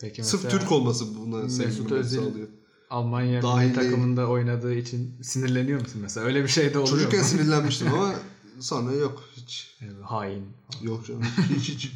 [0.00, 2.48] Peki Sırf mesela Türk olması buna Mesut Özil sağlıyor.
[2.90, 6.26] Almanya Dahil takımında oynadığı için sinirleniyor musun mesela?
[6.26, 7.26] Öyle bir şey de oluyor Çocukken mu?
[7.26, 8.14] sinirlenmiştim ama
[8.60, 9.76] sonra yok hiç.
[9.80, 10.44] Yani Hain.
[10.82, 11.22] Yok canım
[11.56, 11.92] hiç hiç.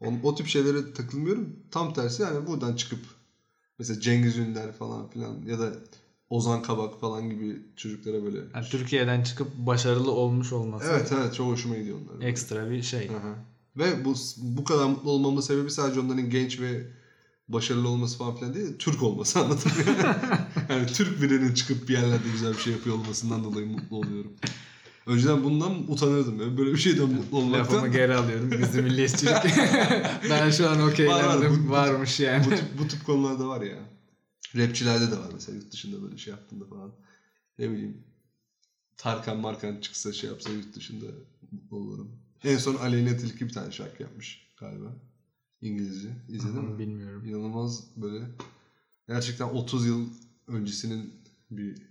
[0.00, 1.56] O, o tip şeylere takılmıyorum.
[1.70, 3.00] Tam tersi yani buradan çıkıp
[3.78, 5.72] mesela Cengiz Ünder falan filan ya da
[6.30, 8.38] Ozan Kabak falan gibi çocuklara böyle.
[8.54, 12.26] Yani Türkiye'den çıkıp başarılı olmuş olması Evet evet çok hoşuma gidiyor onlar.
[12.26, 13.08] ekstra bir şey.
[13.08, 13.34] Aha.
[13.76, 16.86] Ve bu bu kadar mutlu olmamın sebebi sadece onların genç ve
[17.48, 19.56] başarılı olması falan filan değil, Türk olması mı?
[20.68, 24.32] yani Türk birinin çıkıp bir yerlerde güzel bir şey yapıyor olmasından dolayı mutlu oluyorum.
[25.08, 26.40] Önceden bundan utanırdım.
[26.40, 27.92] Yani böyle bir şeyden mutlu Lafımı olmaktan.
[27.92, 28.50] geri alıyorum.
[28.50, 29.32] Gizli milliyetçilik.
[30.30, 30.92] ben şu an Var, var.
[30.92, 31.66] okeylendim.
[31.68, 32.44] Bu- Varmış yani.
[32.46, 33.78] bu, tip, bu tip konularda var ya.
[34.56, 36.92] Rapçilerde de var mesela yurt dışında böyle şey yaptığında falan.
[37.58, 38.04] Ne bileyim.
[38.96, 41.06] Tarkan Markan çıksa şey yapsa yurt dışında
[41.52, 42.10] mutlu olurum.
[42.44, 44.96] En son Aleyna Tilki bir tane şarkı yapmış galiba.
[45.60, 46.08] İngilizce.
[46.28, 46.78] İzledin mi?
[46.78, 47.24] Bilmiyorum.
[47.26, 48.24] İnanılmaz böyle.
[49.08, 50.08] Gerçekten 30 yıl
[50.46, 51.14] öncesinin
[51.50, 51.82] bir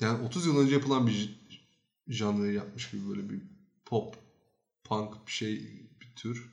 [0.00, 1.30] yani 30 yıl önce yapılan bir j-
[2.08, 3.40] janrayı yapmış gibi böyle bir
[3.84, 4.14] pop,
[4.84, 5.52] punk bir şey
[6.00, 6.52] bir tür.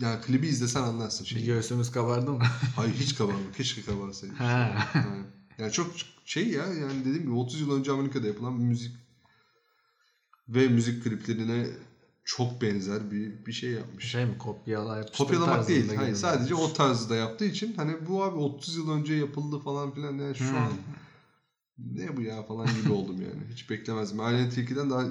[0.00, 1.44] Yani klibi izlesen anlarsın şeyi.
[1.46, 2.42] göğsümüz kabardı mı?
[2.76, 3.52] Hayır hiç kabarmıyor.
[3.52, 4.34] Keşke kabarsaydı.
[4.34, 4.88] Ha.
[4.94, 5.24] Yani,
[5.58, 5.90] yani çok
[6.24, 8.96] şey ya yani dediğim gibi 30 yıl önce Amerika'da yapılan bir müzik
[10.48, 11.66] ve müzik kliplerine
[12.24, 14.04] çok benzer bir bir şey yapmış.
[14.04, 14.38] şey mi?
[14.38, 15.94] Kopyala Kopyalamak değil.
[15.96, 20.18] Hayır, sadece o tarzda yaptığı için hani bu abi 30 yıl önce yapıldı falan filan
[20.18, 20.56] yani şu Hmm.
[20.56, 20.72] an
[21.78, 23.42] ne bu ya falan gibi oldum yani.
[23.52, 24.20] Hiç beklemezdim.
[24.20, 25.04] Aleyna Tilki'den daha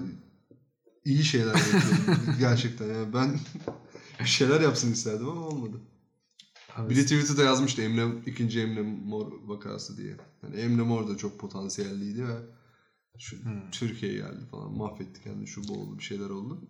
[1.05, 2.35] iyi şeyler bekliyorum.
[2.39, 3.39] Gerçekten yani ben
[4.19, 5.81] bir şeyler yapsın isterdim ama olmadı.
[6.75, 10.17] Abi, Bir de Twitter'da yazmıştı Emre, ikinci Emre Mor vakası diye.
[10.43, 12.35] Yani Emre Mor da çok potansiyelliydi ve
[13.19, 13.71] şu Hmm.
[13.71, 16.61] Türkiye'ye geldi falan mahvetti kendini şu bu oldu bir şeyler oldu.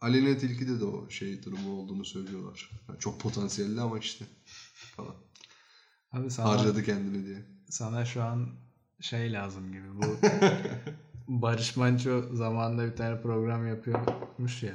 [0.00, 2.70] Aleyna Tilki'de de o şey durumu olduğunu söylüyorlar.
[2.88, 4.24] Yani çok potansiyelli ama işte
[4.96, 5.14] falan.
[6.12, 7.46] abi sana, Harcadı kendini diye.
[7.68, 8.48] sana şu an
[9.02, 9.84] şey lazım gibi.
[9.96, 10.16] Bu
[11.42, 14.74] Barış Manço zamanında bir tane program yapıyormuş ya.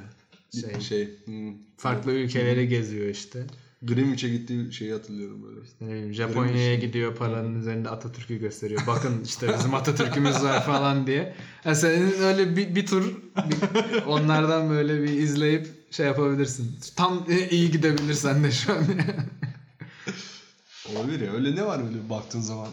[0.60, 3.46] Şey, Şey, hmm, farklı ülkeleri geziyor işte.
[3.82, 5.60] Greenwich'e gittiği şeyi hatırlıyorum böyle.
[5.80, 8.82] Ne bileyim, Japonya'ya gidiyor paranın üzerinde Atatürk'ü gösteriyor.
[8.86, 11.34] Bakın işte bizim Atatürk'ümüz var falan diye.
[11.64, 13.04] Yani senin öyle bir, bir tur
[13.36, 16.76] bir- onlardan böyle bir izleyip şey yapabilirsin.
[16.96, 18.84] Tam iyi gidebilirsen de şu an.
[20.96, 21.32] Olabilir ya.
[21.32, 22.68] Öyle ne var öyle baktığın zaman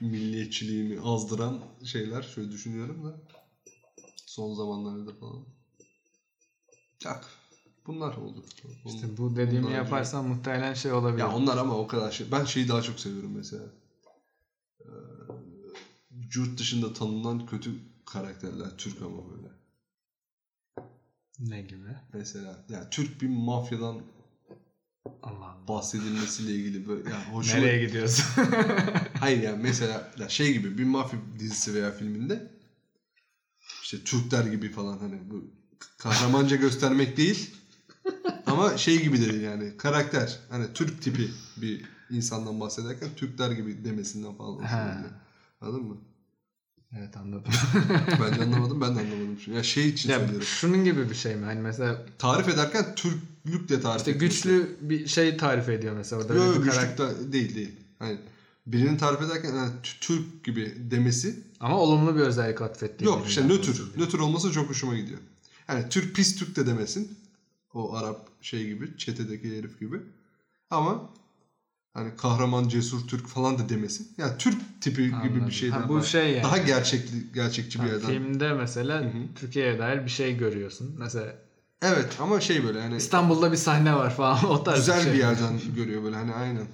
[0.00, 3.14] milliyetçiliğimi azdıran şeyler şöyle düşünüyorum da
[4.26, 5.44] son zamanlarda falan.
[7.04, 7.20] Yok.
[7.86, 8.44] Bunlar oldu.
[8.86, 11.18] işte bu dediğimi Bundan önce- yaparsan muhtemelen şey olabilir.
[11.20, 12.30] Ya onlar ama o kadar şey.
[12.32, 13.64] Ben şeyi daha çok seviyorum mesela.
[14.80, 14.86] Ee,
[16.34, 17.74] yurt dışında tanınan kötü
[18.06, 18.76] karakterler.
[18.78, 19.48] Türk ama böyle.
[21.38, 21.96] Ne gibi?
[22.12, 24.02] Mesela yani Türk bir mafyadan
[25.22, 28.24] Allah bahsedilmesiyle ilgili böyle yani hoşuma Nereye gidiyorsun?
[29.20, 32.52] Hayır yani mesela ya şey gibi bir mafya dizisi veya filminde
[33.82, 35.44] işte Türkler gibi falan hani bu
[35.98, 37.54] kahramanca göstermek değil
[38.46, 44.34] ama şey gibi dedi yani karakter hani Türk tipi bir insandan bahsederken Türkler gibi demesinden
[44.34, 44.58] falan.
[45.60, 45.96] Anladın mı?
[46.98, 47.52] Evet anladım.
[48.20, 49.38] Ben de anlamadım ben de anlamadım.
[49.54, 50.46] Ya şey için ya söylüyorum.
[50.46, 51.44] şunun gibi bir şey mi?
[51.44, 56.34] Hani mesela Tarif ederken Türklük de tarif işte güçlü bir şey tarif ediyor mesela orada.
[56.34, 57.72] Yok öyle yok bir güçlük karakter- de değil değil.
[57.98, 58.18] Hani
[58.66, 63.06] birini tarif ederken yani Türk gibi demesi Ama olumlu bir özellik atfettiği.
[63.06, 63.98] Yok işte nötr.
[63.98, 65.18] Nötr olması çok hoşuma gidiyor.
[65.68, 67.18] Yani Türk pis Türk de demesin.
[67.74, 69.96] O Arap şey gibi, çetedeki herif gibi.
[70.70, 71.10] Ama
[71.96, 74.08] hani kahraman cesur Türk falan da demesin.
[74.18, 75.46] Yani Türk tipi gibi Anladım.
[75.46, 75.80] bir şeyden.
[75.80, 76.02] Ha, bu var.
[76.02, 76.42] şey yani.
[76.42, 78.06] Daha gerçekli, gerçekçi bir Ha, yerden.
[78.08, 79.34] filmde mesela Hı hı.
[79.34, 80.94] Türkiye'ye dair bir şey görüyorsun.
[80.98, 81.34] Mesela
[81.82, 85.12] Evet ama şey böyle hani İstanbul'da bir sahne var falan o tarz güzel şey.
[85.12, 86.66] bir yerden görüyor böyle hani aynen.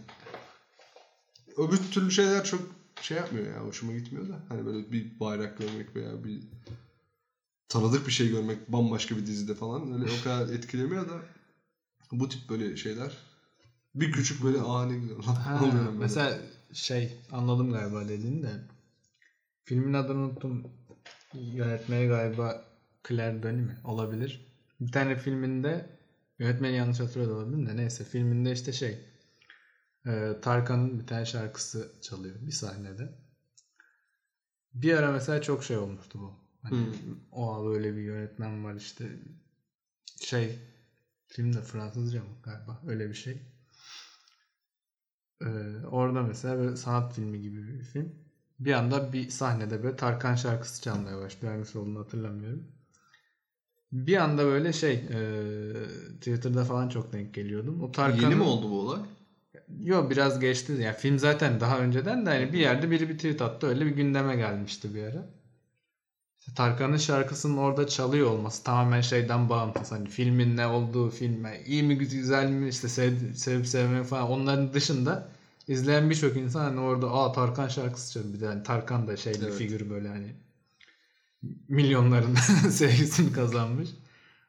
[1.56, 2.60] Öbür türlü şeyler çok
[3.00, 4.40] şey yapmıyor ya hoşuma gitmiyor da.
[4.48, 6.40] Hani böyle bir bayrak görmek veya bir
[7.68, 11.14] tanıdık bir şey görmek bambaşka bir dizide falan öyle o kadar etkilemiyor da
[12.12, 13.12] bu tip böyle şeyler
[13.94, 15.98] bir küçük böyle oluyorum böyle.
[15.98, 16.38] mesela
[16.72, 18.50] şey anladım galiba dediğini de.
[19.64, 20.64] Filmin adını unuttum.
[21.34, 22.64] Yönetmeni galiba
[23.08, 23.76] Claire Denis mi?
[23.84, 24.40] Olabilir.
[24.80, 25.86] Bir tane filminde
[26.38, 28.98] yönetmeni yanlış hatırlıyor da olabilir de neyse filminde işte şey
[30.06, 33.12] e, Tarkan'ın bir tane şarkısı çalıyor bir sahnede.
[34.74, 36.32] Bir ara mesela çok şey olmuştu bu.
[36.62, 36.92] Hani Hmm.
[37.32, 39.04] o böyle bir yönetmen var işte
[40.20, 40.58] şey
[41.26, 43.51] filmde Fransızca mı galiba öyle bir şey.
[45.42, 48.12] Ee, orada mesela böyle sanat filmi gibi bir film.
[48.60, 51.54] Bir anda bir sahnede böyle Tarkan şarkısı çalmaya başlıyor.
[51.54, 52.64] Hangisi olduğunu hatırlamıyorum.
[53.92, 55.22] Bir anda böyle şey e,
[56.14, 57.82] Twitter'da falan çok denk geliyordum.
[57.82, 58.22] O Tarkan'ın...
[58.22, 59.00] Yeni mi oldu bu olay?
[59.80, 60.72] Yok biraz geçti.
[60.72, 63.66] Yani film zaten daha önceden de hani bir yerde biri bir tweet attı.
[63.66, 65.41] Öyle bir gündeme gelmişti bir ara.
[66.56, 69.92] Tarkan'ın şarkısının orada çalıyor olması tamamen şeyden bağımsız.
[69.92, 74.72] Hani filmin ne olduğu filme iyi mi güzel mi işte sev, sevip sevmek falan onların
[74.72, 75.28] dışında
[75.68, 78.34] izleyen birçok insan hani orada aa Tarkan şarkısı çalıyor.
[78.34, 79.54] Bir de hani Tarkan da şey bir Evet.
[79.54, 80.32] figür böyle hani
[81.68, 82.34] milyonların
[82.70, 83.88] sevgisini kazanmış.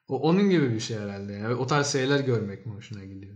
[0.07, 1.33] O onun gibi bir şey herhalde.
[1.33, 3.35] Yani o tarz şeyler görmek mi hoşuna gidiyor?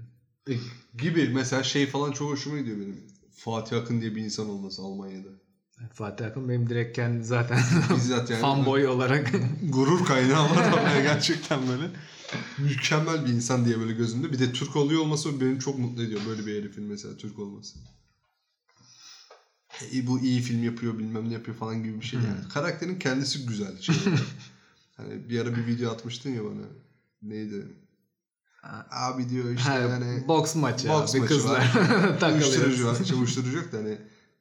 [0.49, 0.53] E,
[0.97, 3.03] gibi mesela şey falan çok hoşuma gidiyor benim.
[3.31, 5.29] Fatih Akın diye bir insan olması Almanya'da.
[5.93, 7.59] Fatih Akın benim direkt kendi zaten
[7.95, 9.31] Bizzat yani fanboy olarak
[9.69, 11.89] gurur kaynağı var ama gerçekten böyle
[12.57, 14.31] mükemmel bir insan diye böyle gözümde.
[14.31, 17.79] Bir de Türk oluyor olması beni çok mutlu ediyor böyle bir herifin mesela Türk olması.
[19.93, 22.49] E, bu iyi film yapıyor bilmem ne yapıyor falan gibi bir şey yani.
[22.53, 23.95] Karakterin kendisi güzel şey.
[24.97, 26.65] hani bir ara bir video atmıştın ya bana.
[27.21, 27.67] Neydi?
[28.91, 32.99] Abi diyor işte Ha, yani boks maçı boks abi maçı kızlar uyuşturucu takılıyor.
[32.99, 33.05] var.
[33.05, 33.97] Şey, uyuşturucu yok da hani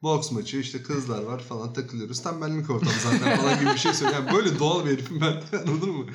[0.06, 2.22] boks maçı işte kızlar var falan takılıyoruz.
[2.22, 4.20] Tam benlik ortam zaten falan gibi bir şey söylüyor.
[4.20, 6.06] Yani böyle doğal bir herifim ben anladın mı?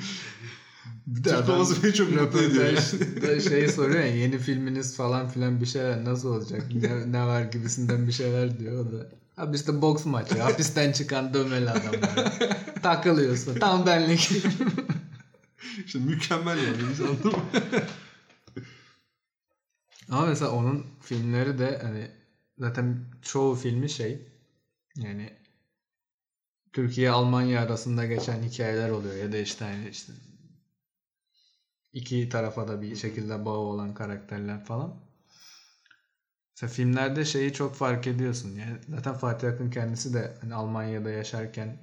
[1.08, 2.65] Bir de olması beni çok mutlu ediyor.
[2.65, 7.41] röportajda şey soruyor ya yeni filminiz falan filan bir şeyler nasıl olacak ne, ne var
[7.41, 9.10] gibisinden bir şeyler diyor o da.
[9.38, 12.39] Abi işte boks maçı hapisten çıkan dövmeli adamlar.
[12.84, 14.32] Takılıyorsun tam benlik.
[15.86, 16.77] İşte mükemmel yani.
[17.10, 17.43] Anladın mı?
[20.10, 22.20] Ama mesela onun filmleri de hani
[22.62, 24.28] zaten çoğu filmi şey
[24.95, 25.34] yani
[26.74, 30.14] Türkiye Almanya arasında geçen hikayeler oluyor ya da işte hani işte
[31.93, 34.95] iki tarafa da bir şekilde bağı olan karakterler falan.
[36.51, 38.55] Mesela filmlerde şeyi çok fark ediyorsun.
[38.55, 41.78] Yani zaten Fatih Akın kendisi de hani Almanya'da yaşarken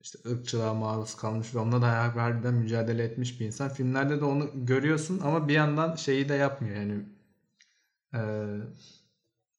[0.00, 3.68] işte ırkçılığa maruz kalmış ve onunla da harbiden mücadele etmiş bir insan.
[3.68, 7.04] Filmlerde de onu görüyorsun ama bir yandan şeyi de yapmıyor yani
[8.14, 8.20] e,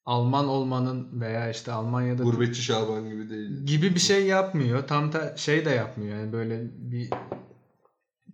[0.07, 3.65] Alman olmanın veya işte Almanya'da Gurbetçi Şaban gibi değil.
[3.65, 4.87] gibi bir şey yapmıyor.
[4.87, 6.17] Tam da şey de yapmıyor.
[6.17, 7.09] Yani böyle bir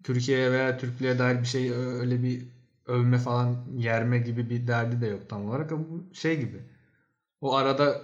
[0.03, 2.47] Türkiye'ye veya Türklüğe dair bir şey öyle bir
[2.85, 6.63] övme falan yerme gibi bir derdi de yok tam olarak ama bu şey gibi.
[7.41, 8.01] O arada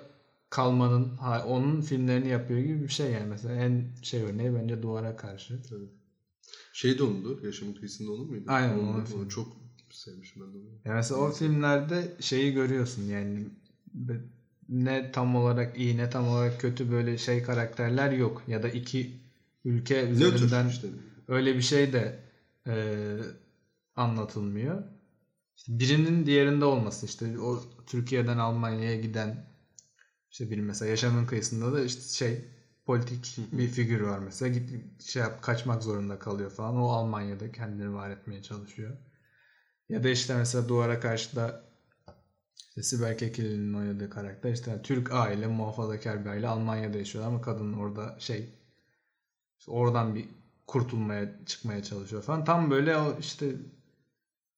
[0.49, 1.17] kalmanın
[1.47, 5.59] onun filmlerini yapıyor gibi bir şey yani mesela en şey örneği bence duvara karşı.
[6.74, 7.45] Şey de onundu.
[7.45, 8.45] Yaşamın kıyısında onun muydu?
[8.47, 9.47] Aynen, Onun, onun çok
[9.89, 10.65] sevmişim ben de onu.
[10.86, 13.47] Yani mesela o filmlerde şeyi görüyorsun yani
[14.69, 19.19] ne tam olarak iyi ne tam olarak kötü böyle şey karakterler yok ya da iki
[19.65, 20.87] ülke üzerinden işte.
[21.27, 22.19] öyle bir şey de
[22.67, 22.95] e,
[23.95, 24.83] anlatılmıyor.
[25.57, 29.45] İşte birinin diğerinde olması işte o Türkiye'den Almanya'ya giden
[30.31, 32.45] işte bir mesela yaşamın kıyısında da işte şey
[32.85, 37.93] politik bir figür var mesela git şey yap kaçmak zorunda kalıyor falan o Almanya'da kendini
[37.93, 38.97] var etmeye çalışıyor.
[39.89, 41.68] Ya da işte mesela duvara karşı da
[42.68, 47.74] işte Sibel Kekilli'nin oynadığı karakter işte Türk aile muhafazakar bir aile Almanya'da yaşıyor ama kadın
[47.74, 48.49] orada şey
[49.60, 50.26] işte oradan bir
[50.68, 52.45] kurtulmaya çıkmaya çalışıyor falan.
[52.45, 53.55] Tam böyle o işte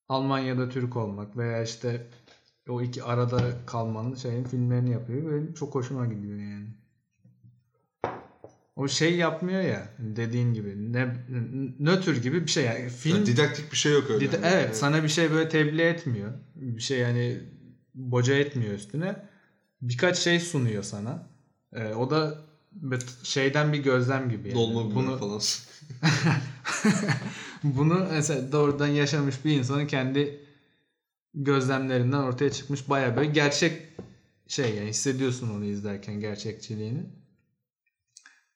[0.10, 2.08] Almanya'da Türk olmak veya işte
[2.70, 5.32] o iki arada kalmanın şeyin filmlerini yapıyor.
[5.32, 6.68] Benim çok hoşuma gidiyor yani.
[8.76, 11.16] O şey yapmıyor ya dediğin gibi ne
[11.80, 14.26] nötr gibi bir şey yani film Yani didaktik bir şey yok öyle.
[14.26, 14.46] Dide- yani.
[14.46, 16.32] evet sana bir şey böyle tebliğ etmiyor.
[16.56, 17.40] Bir şey yani
[17.96, 19.16] boca etmiyor üstüne.
[19.82, 21.28] Birkaç şey sunuyor sana.
[21.74, 22.38] Ee, o da
[23.24, 24.48] şeyden bir gözlem gibi.
[24.48, 24.58] Yani.
[24.58, 25.42] Dolma bunu, falan.
[27.64, 30.46] bunu mesela doğrudan yaşamış bir insanın kendi
[31.34, 33.82] gözlemlerinden ortaya çıkmış baya böyle gerçek
[34.48, 37.04] şey yani hissediyorsun onu izlerken gerçekçiliğini.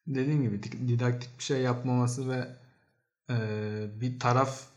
[0.07, 2.47] Dediğim gibi didaktik bir şey yapmaması ve
[3.29, 3.35] e,
[4.01, 4.74] bir taraf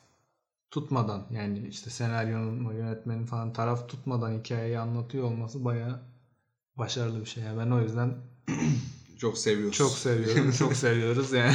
[0.71, 6.01] tutmadan yani işte senaryonun yönetmenin falan taraf tutmadan hikayeyi anlatıyor olması baya
[6.77, 7.43] başarılı bir şey.
[7.45, 8.15] Yani ben o yüzden
[9.19, 9.77] Çok seviyoruz.
[9.77, 10.53] çok seviyorum.
[10.59, 11.55] çok seviyoruz yani.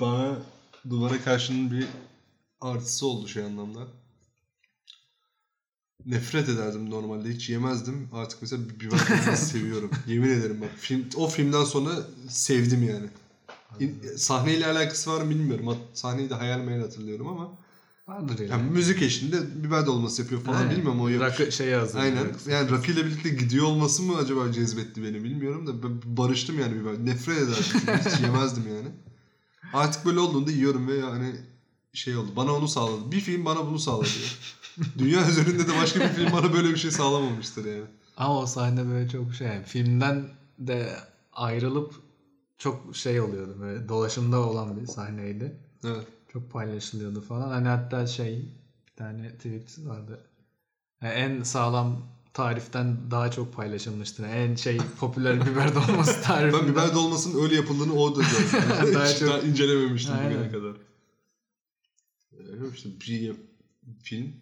[0.00, 0.38] Bana
[0.90, 1.86] duvara karşının bir
[2.60, 3.80] artısı oldu şey anlamda.
[6.06, 7.28] Nefret ederdim normalde.
[7.28, 8.08] Hiç yemezdim.
[8.12, 9.90] Artık mesela biber seviyorum.
[10.06, 10.70] Yemin ederim bak.
[10.76, 11.90] Film, o filmden sonra
[12.28, 13.06] sevdim yani.
[13.80, 15.76] İn- sahneyle alakası var mı bilmiyorum.
[15.94, 17.50] Sahneyi de hayal meyal hatırlıyorum ama.
[18.08, 18.50] Vardır yani.
[18.50, 20.56] Yani müzik eşliğinde biber dolması yapıyor falan.
[20.56, 20.70] Aynen.
[20.70, 21.40] Bilmiyorum o yapış.
[21.40, 21.98] Rakı şeye hazır.
[21.98, 22.26] Aynen.
[22.50, 27.06] Yani rakıyla birlikte gidiyor olması mı acaba cezbetti beni bilmiyorum da ben barıştım yani biber.
[27.06, 27.64] Nefret ederdim.
[28.12, 28.88] Hiç yemezdim yani.
[29.72, 31.36] Artık böyle olduğunda yiyorum ve yani
[31.92, 32.30] şey oldu.
[32.36, 33.12] Bana onu sağladı.
[33.12, 34.08] Bir film bana bunu sağladı.
[34.98, 37.84] Dünya üzerinde de başka bir film bana böyle bir şey sağlamamıştır yani.
[38.16, 40.96] Ama o sahne böyle çok şey filmden de
[41.32, 41.94] ayrılıp
[42.58, 45.56] çok şey oluyordu böyle dolaşımda olan bir sahneydi.
[45.84, 46.06] Evet.
[46.32, 47.48] Çok paylaşılıyordu falan.
[47.50, 48.36] Hani hatta şey
[48.90, 50.20] bir tane tweet vardı.
[51.02, 54.24] Yani en sağlam tariften daha çok paylaşılmıştır.
[54.24, 56.66] En şey popüler biber dolması tarifinden.
[56.66, 58.68] Ben biber dolmasının öyle yapıldığını o da gördüm.
[58.94, 60.30] Daha Hiç çok- daha incelememiştim Aynen.
[60.30, 60.76] bugüne kadar.
[62.32, 63.36] Ee, işte bir
[64.02, 64.32] film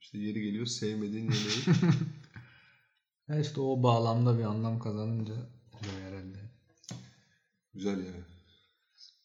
[0.00, 1.80] işte yeri geliyor sevmediğin yemeği.
[3.28, 5.34] Ya işte o bağlamda bir anlam kazanınca.
[7.76, 8.24] Güzel yani.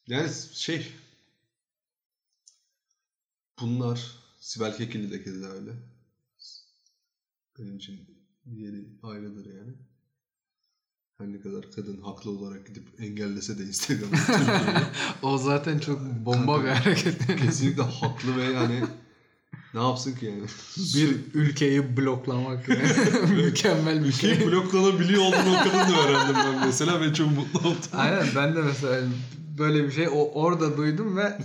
[0.07, 0.91] Yani şey
[3.61, 5.71] bunlar Sibel Kekilli de keza öyle.
[7.59, 8.07] Benim için
[8.45, 9.73] yeri ayrıdır yani.
[11.17, 14.85] Her ne kadar kadın haklı olarak gidip engellese de Instagram'da Türkiye'yi
[15.21, 17.27] O zaten çok bomba bir hareket.
[17.27, 18.83] kesinlikle haklı ve yani
[19.73, 20.43] ne yapsın ki yani?
[20.95, 22.81] bir ülkeyi bloklamak yani.
[23.43, 24.31] mükemmel bir şey.
[24.31, 27.77] Ülkeyi bloklanabiliyor olduğunu o kadın da öğrendim ben mesela ve çok mutlu oldum.
[27.93, 29.01] Aynen ben de mesela
[29.57, 31.37] böyle bir şey o orada duydum ve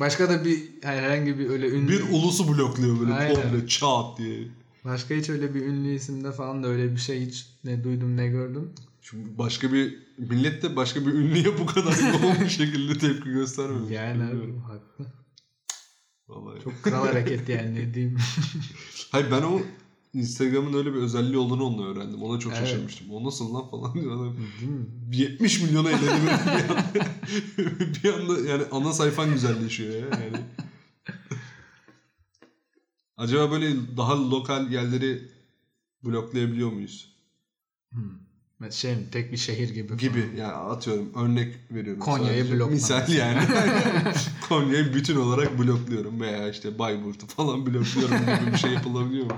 [0.00, 3.34] başka da bir yani herhangi bir öyle ünlü Bir ulusu blokluyor böyle Aynen.
[3.34, 4.48] komple çat diye.
[4.84, 8.28] başka hiç öyle bir ünlü isimde falan da öyle bir şey hiç ne duydum ne
[8.28, 8.70] gördüm.
[9.02, 11.92] Çünkü başka bir millet de başka bir ünlüye bu kadar
[12.22, 13.90] yoğun bir şekilde tepki göstermemiş.
[13.90, 15.21] Yani abi, haklı.
[16.32, 16.64] Vallahi.
[16.64, 18.18] Çok kral hareket yani ne diyeyim.
[19.10, 19.60] Hayır ben o
[20.14, 22.22] Instagram'ın öyle bir özelliği olduğunu onunla öğrendim.
[22.22, 22.68] Ona çok Evet.
[22.68, 23.10] şaşırmıştım.
[23.10, 24.36] O nasıl lan falan diyor adam.
[24.60, 24.86] Değil mi?
[25.12, 26.84] 70 milyona böyle bir anda.
[28.04, 30.20] bir anda yani ana sayfan güzelleşiyor ya.
[30.24, 30.36] Yani.
[33.16, 35.28] Acaba böyle daha lokal yerleri
[36.04, 37.16] bloklayabiliyor muyuz?
[37.90, 38.21] Hmm.
[38.70, 39.96] Şey mi, tek bir şehir gibi.
[39.96, 42.00] Gibi yani atıyorum örnek veriyorum.
[42.00, 43.38] Konya'yı bloklama Misal yani.
[44.48, 49.36] Konya'yı bütün olarak blokluyorum veya işte Bayburt'u falan blokluyorum gibi bir şey yapılabiliyor mu?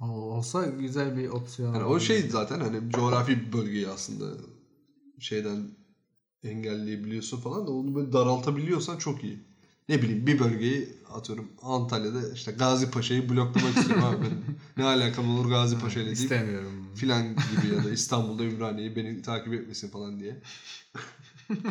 [0.00, 1.74] Olsa güzel bir opsiyon.
[1.74, 4.36] Yani o şey zaten hani coğrafi bir bölgeyi aslında
[5.18, 5.70] şeyden
[6.44, 9.51] engelleyebiliyorsun falan da onu böyle daraltabiliyorsan çok iyi.
[9.88, 14.16] Ne bileyim bir bölgeyi atıyorum Antalya'da işte Gazi Paşa'yı bloklamak istiyorum abi.
[14.26, 14.44] Benim
[14.76, 16.94] ne alakam olur Gazi Paşa ile deyip İstemiyorum.
[16.94, 20.36] filan gibi ya da İstanbul'da Ümraniye'yi beni takip etmesin falan diye.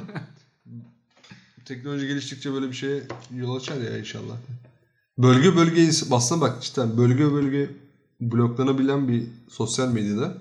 [1.65, 3.03] Teknoloji geliştikçe böyle bir şeye
[3.35, 4.35] yol açar ya inşallah.
[5.17, 7.69] Bölge bölge aslında bak cidden bölge bölge
[8.21, 10.37] bloklanabilen bir sosyal medyada.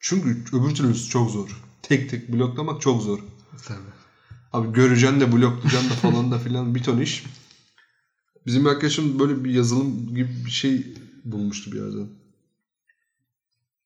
[0.00, 1.62] Çünkü öbür türlüsü çok zor.
[1.82, 3.18] Tek tek bloklamak çok zor.
[3.66, 3.78] Tabii.
[4.54, 7.24] Abi göreceksin de bloklayacaksın da falan da filan bir ton iş.
[8.46, 10.94] Bizim arkadaşım böyle bir yazılım gibi bir şey
[11.24, 12.08] bulmuştu bir yerden.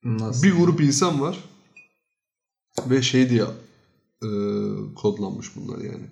[0.04, 0.42] Nasıl?
[0.42, 1.38] Bir grup insan var
[2.86, 3.44] ve şey diye
[4.22, 4.28] e,
[4.94, 6.06] kodlanmış bunlar yani.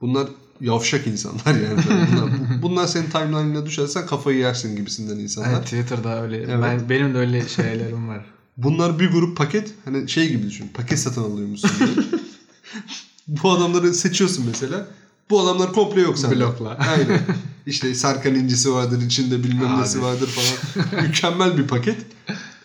[0.00, 0.28] Bunlar
[0.60, 1.82] yavşak insanlar yani.
[2.12, 5.50] Bunlar, bunlar senin timeline'ına düşersen kafayı yersin gibisinden insanlar.
[5.50, 6.36] Evet, Twitter'da öyle.
[6.36, 6.62] Evet.
[6.62, 8.26] Ben, benim de öyle şeylerim var.
[8.56, 10.70] Bunlar bir grup paket hani şey gibi düşün.
[10.74, 11.70] Paket satın alıyormuşsun.
[13.30, 14.86] Bu adamları seçiyorsun mesela.
[15.30, 16.36] Bu adamlar komple yok sende.
[16.36, 16.78] Blokla.
[16.96, 17.20] Aynen.
[17.66, 19.82] İşte Serkan incisi vardır, içinde bilmem Abi.
[19.82, 21.04] nesi vardır falan.
[21.06, 22.06] Mükemmel bir paket.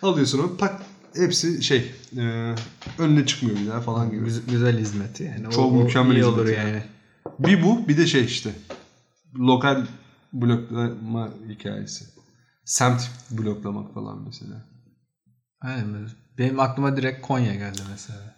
[0.02, 0.56] Alıyorsun onu.
[0.56, 0.82] Pak
[1.16, 2.54] hepsi şey e,
[2.98, 4.24] önüne çıkmıyor bir daha falan gibi.
[4.24, 5.54] Güzel, güzel hizmeti yani.
[5.54, 6.70] Çok o mükemmel iyi olur yani.
[6.70, 6.82] yani.
[7.38, 8.50] Bir bu bir de şey işte.
[9.38, 9.86] Lokal
[10.32, 12.04] bloklama hikayesi.
[12.64, 14.64] Semt bloklamak falan mesela.
[15.60, 16.08] Aynen.
[16.38, 18.35] Benim aklıma direkt Konya geldi mesela.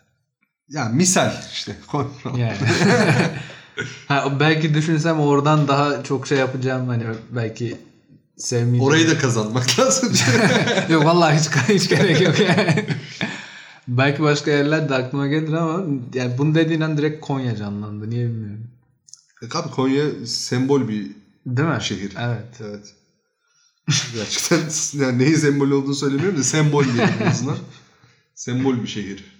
[0.69, 1.77] Ya misal işte.
[2.37, 2.57] Yani.
[4.09, 7.77] ha, belki düşünsem oradan daha çok şey yapacağım hani belki
[8.37, 8.85] sevmeyeceğim.
[8.85, 10.13] Orayı da kazanmak lazım.
[10.89, 12.87] yok vallahi hiç hiç gerek yok yani.
[13.89, 18.11] belki başka yerler de aklıma gelir ama yani bunu dediğin an direkt Konya canlandı.
[18.11, 18.71] Niye bilmiyorum.
[19.55, 21.11] Abi Konya sembol bir
[21.47, 21.79] Değil mi?
[21.81, 22.13] Şehir.
[22.21, 22.61] Evet.
[22.61, 22.95] Evet.
[24.15, 24.61] Gerçekten
[25.05, 27.57] yani neyin sembol olduğunu söylemiyorum da sembol diyelim en azından.
[28.35, 29.38] sembol bir şehir.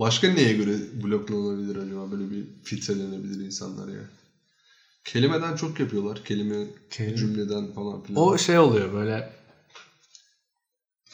[0.00, 0.72] Başka neye göre
[1.02, 2.12] bloklanabilir acaba?
[2.12, 4.00] Böyle bir filtrelenebilir insanlar ya.
[5.04, 6.24] Kelimeden çok yapıyorlar.
[6.24, 7.16] Kelime, Kelime.
[7.16, 8.22] cümleden falan filan.
[8.22, 9.28] O şey oluyor böyle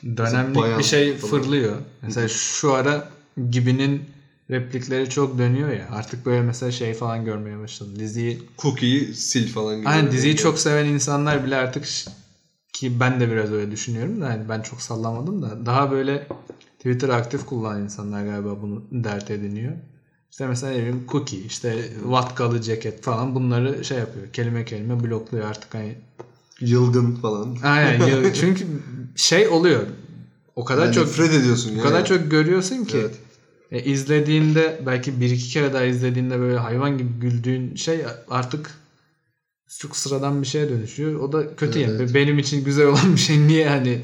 [0.04, 1.30] dönemlik bayan bir şey falan.
[1.30, 1.82] fırlıyor.
[2.02, 3.08] Mesela şu ara
[3.50, 4.04] Gibi'nin
[4.50, 5.88] replikleri çok dönüyor ya.
[5.92, 7.98] Artık böyle mesela şey falan görmeye başladım.
[7.98, 9.88] Diziyi Cookie'yi sil falan gibi.
[9.88, 11.88] Aynen diziyi çok seven insanlar bile artık
[12.72, 16.26] ki ben de biraz öyle düşünüyorum da yani ben çok sallamadım da daha böyle
[16.86, 19.72] Twitter aktif kullanan insanlar galiba bunu dert ediniyor.
[20.30, 24.26] İşte mesela bileyim cookie, işte vatkalı ceket falan bunları şey yapıyor.
[24.32, 25.94] Kelime kelime blokluyor artık hani.
[26.60, 27.56] Yılgın falan.
[27.62, 28.66] Aynen ya- çünkü
[29.16, 29.82] şey oluyor.
[30.56, 31.82] O kadar Yani çok nefret ediyorsun o ya.
[31.82, 32.96] kadar çok görüyorsun ki.
[33.00, 33.14] Evet.
[33.72, 38.70] E, izlediğinde belki bir iki kere daha izlediğinde böyle hayvan gibi güldüğün şey artık
[39.78, 41.20] çok sıradan bir şeye dönüşüyor.
[41.20, 42.00] O da kötü Evet.
[42.00, 42.14] yani.
[42.14, 44.00] Benim için güzel olan bir şey niye hani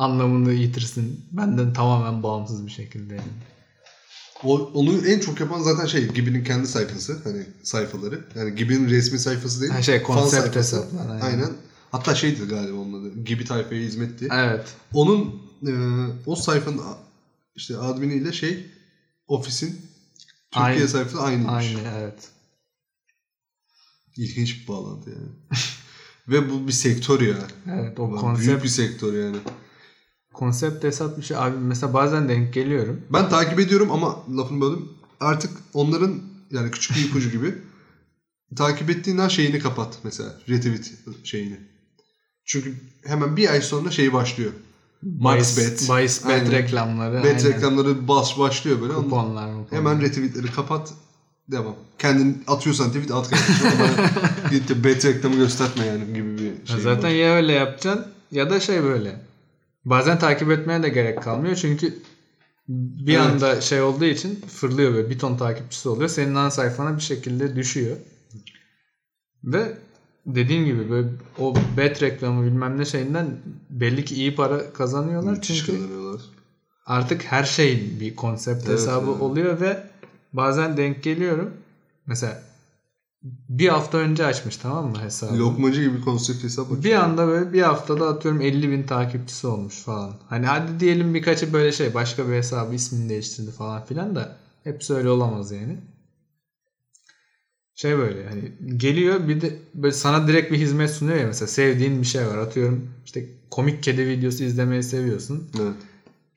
[0.00, 3.32] anlamını yitirsin benden tamamen bağımsız bir şekilde yani.
[4.44, 7.20] O, onu en çok yapan zaten şey Gibi'nin kendi sayfası.
[7.24, 8.24] Hani sayfaları.
[8.34, 9.72] Yani Gibi'nin resmi sayfası değil.
[9.72, 11.20] Ha, şey, konsept hesaplar, aynen.
[11.20, 11.50] Aynen.
[11.90, 13.24] Hatta şeydi galiba onun adı.
[13.24, 14.28] Gibi tayfaya hizmetti.
[14.32, 14.74] Evet.
[14.94, 15.72] Onun e,
[16.26, 16.80] o sayfanın
[17.56, 18.66] işte adminiyle şey
[19.28, 19.80] ofisin
[20.50, 20.88] Türkiye Aynı.
[20.88, 21.52] sayfası aynıymış.
[21.52, 22.28] Aynı evet.
[24.16, 25.28] İlginç bir bağlantı yani.
[26.28, 27.38] Ve bu bir sektör ya.
[27.66, 29.36] Evet o Büyük konsept bir sektör yani.
[30.34, 31.36] Konsept hesap bir şey.
[31.36, 33.00] Abi mesela bazen denk geliyorum.
[33.12, 34.88] Ben takip ediyorum ama lafını böldüm.
[35.20, 36.20] Artık onların
[36.50, 37.54] yani küçük bir ipucu gibi
[38.56, 40.30] takip ettiğin an şeyini kapat mesela.
[40.48, 40.92] Retweet
[41.24, 41.56] şeyini.
[42.44, 42.74] Çünkü
[43.04, 44.52] hemen bir ay sonra şey başlıyor.
[45.02, 45.88] Max bet.
[45.88, 46.52] Bahis bet Aynen.
[46.52, 47.24] reklamları.
[47.24, 47.56] Bet aynen.
[47.56, 48.94] reklamları bas başlıyor böyle.
[48.94, 49.80] Kuponlar muponlar.
[49.80, 50.92] Hemen retweetleri kapat.
[51.48, 51.76] Devam.
[51.98, 54.74] Kendin atıyorsan tweet at kardeşim.
[54.84, 56.80] Bet reklamı gösterme yani gibi bir Ya şey.
[56.80, 57.14] Zaten var.
[57.14, 59.20] ya öyle yapacaksın ya da şey böyle.
[59.90, 61.94] Bazen takip etmeye de gerek kalmıyor çünkü
[62.68, 63.26] bir Evet.
[63.26, 66.08] anda şey olduğu için fırlıyor böyle bir ton takipçisi oluyor.
[66.08, 67.96] Senin ana sayfana bir şekilde düşüyor.
[69.44, 69.78] Ve
[70.26, 73.36] dediğim gibi böyle o bet reklamı bilmem ne şeyinden
[73.70, 75.32] belli ki iyi para kazanıyorlar.
[75.32, 75.82] Müthiş çünkü
[76.86, 79.22] artık her şey bir konsept Evet, hesabı evet.
[79.22, 79.82] oluyor ve
[80.32, 81.50] bazen denk geliyorum.
[82.06, 82.42] Mesela
[83.22, 85.38] bir hafta önce açmış tamam mı hesabı?
[85.38, 86.84] Lokmacı gibi konsept hesap açıyor.
[86.84, 90.14] Bir anda böyle bir haftada atıyorum 50 bin takipçisi olmuş falan.
[90.28, 94.94] Hani hadi diyelim birkaçı böyle şey başka bir hesabı ismini değiştirdi falan filan da hepsi
[94.94, 95.78] öyle olamaz yani.
[97.74, 102.02] Şey böyle hani geliyor bir de böyle sana direkt bir hizmet sunuyor ya mesela sevdiğin
[102.02, 105.48] bir şey var atıyorum işte komik kedi videosu izlemeyi seviyorsun.
[105.60, 105.74] Evet.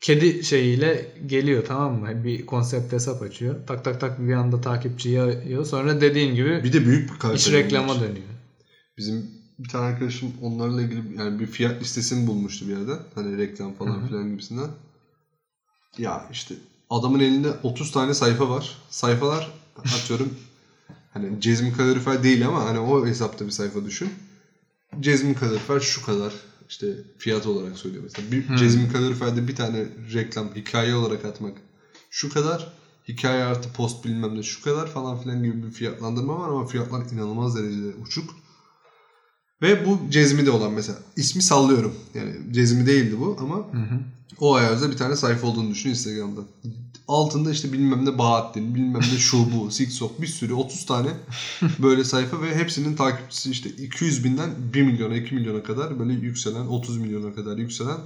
[0.04, 2.24] Kedi şeyiyle geliyor tamam mı?
[2.24, 3.56] Bir konsept hesap açıyor.
[3.68, 5.66] Tak tak tak bir anda takipçi yağıyor.
[5.66, 7.38] Sonra dediğin gibi Bir de büyük bir kalite.
[7.38, 8.26] iç reklama dönüyor.
[8.98, 13.00] Bizim bir tane arkadaşım onlarla ilgili yani bir fiyat listesini bulmuştu bir yerden.
[13.16, 14.08] Hani reklam falan Hı hı.
[14.08, 14.70] filan gibisinden.
[15.98, 16.56] Ya işte
[16.90, 18.78] adamın elinde 30 tane sayfa var.
[18.90, 20.34] Sayfalar atıyorum
[21.14, 24.10] hani cezmi kalorifer değil ama hani o hesapta bir sayfa düşün.
[25.00, 26.34] Cezmi kalorifer şu kadar
[26.74, 28.32] işte fiyat olarak söylüyor mesela.
[28.32, 28.58] Bir Hı.
[28.58, 31.62] cezmi kaloriferde bir tane reklam hikaye olarak atmak
[32.10, 32.74] şu kadar.
[33.08, 37.06] hikaye artı post bilmem ne şu kadar falan filan gibi bir fiyatlandırma var ama fiyatlar
[37.12, 38.36] inanılmaz derecede uçuk.
[39.62, 41.00] Ve bu cezmi de olan mesela.
[41.16, 41.96] ismi sallıyorum.
[42.14, 44.00] Yani cezmi değildi bu ama Hı hı.
[44.40, 46.42] o ayarda bir tane sayfa olduğunu düşün Instagram'da.
[47.14, 51.10] Altında işte bilmem ne Bahattin, bilmem ne şu bu, Siksok bir sürü 30 tane
[51.80, 56.68] böyle sayfa ve hepsinin takipçisi işte 200 binden 1 milyona 2 milyona kadar böyle yükselen
[56.68, 57.98] 30 milyona kadar yükselen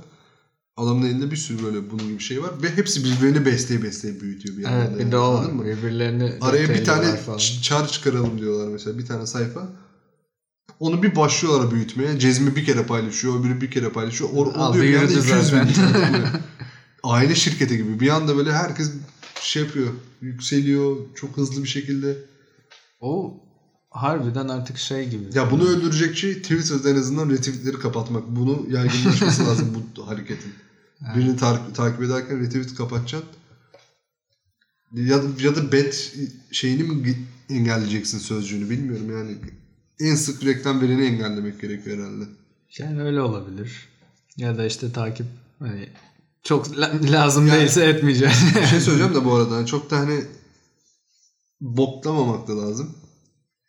[0.78, 4.58] adamın elinde bir sürü böyle bunun gibi şey var ve hepsi birbirini besleye besleye büyütüyor
[4.58, 4.80] bir yandan.
[4.80, 5.66] Evet bir de o var.
[5.66, 7.20] Birbirlerini Araya bir tane
[7.62, 9.70] çar çıkaralım diyorlar mesela bir tane sayfa.
[10.80, 12.20] Onu bir başlıyorlar büyütmeye.
[12.20, 14.30] Cezmi bir kere paylaşıyor, öbürü bir kere paylaşıyor.
[14.34, 15.60] O, oluyor bir anda büyüdü 200 bin.
[17.08, 18.00] Aile şirketi gibi.
[18.00, 18.92] Bir anda böyle herkes
[19.42, 22.18] şey yapıyor, yükseliyor çok hızlı bir şekilde.
[23.00, 23.34] O
[23.90, 25.24] harbiden artık şey gibi.
[25.34, 28.28] Ya bunu öldürecek şey Twitter'da en azından retweetleri kapatmak.
[28.28, 30.54] Bunu yaygınlaşması lazım bu hareketin.
[31.16, 33.30] Birini tar- takip ederken retweet kapatacaksın.
[34.94, 36.16] Ya da, ya da bet
[36.52, 37.16] şeyini mi
[37.50, 39.38] engelleyeceksin sözcüğünü bilmiyorum yani.
[40.00, 42.24] En sık reklam vereni engellemek gerekiyor herhalde.
[42.78, 43.88] Yani öyle olabilir.
[44.38, 45.28] Ya da işte takip
[45.60, 45.90] hani
[46.48, 48.56] çok la- lazım Yani- değilse etmeyeceksin.
[48.62, 50.24] Bir şey söyleyeceğim de bu arada çok da hani
[51.62, 52.96] boklamamak da lazım.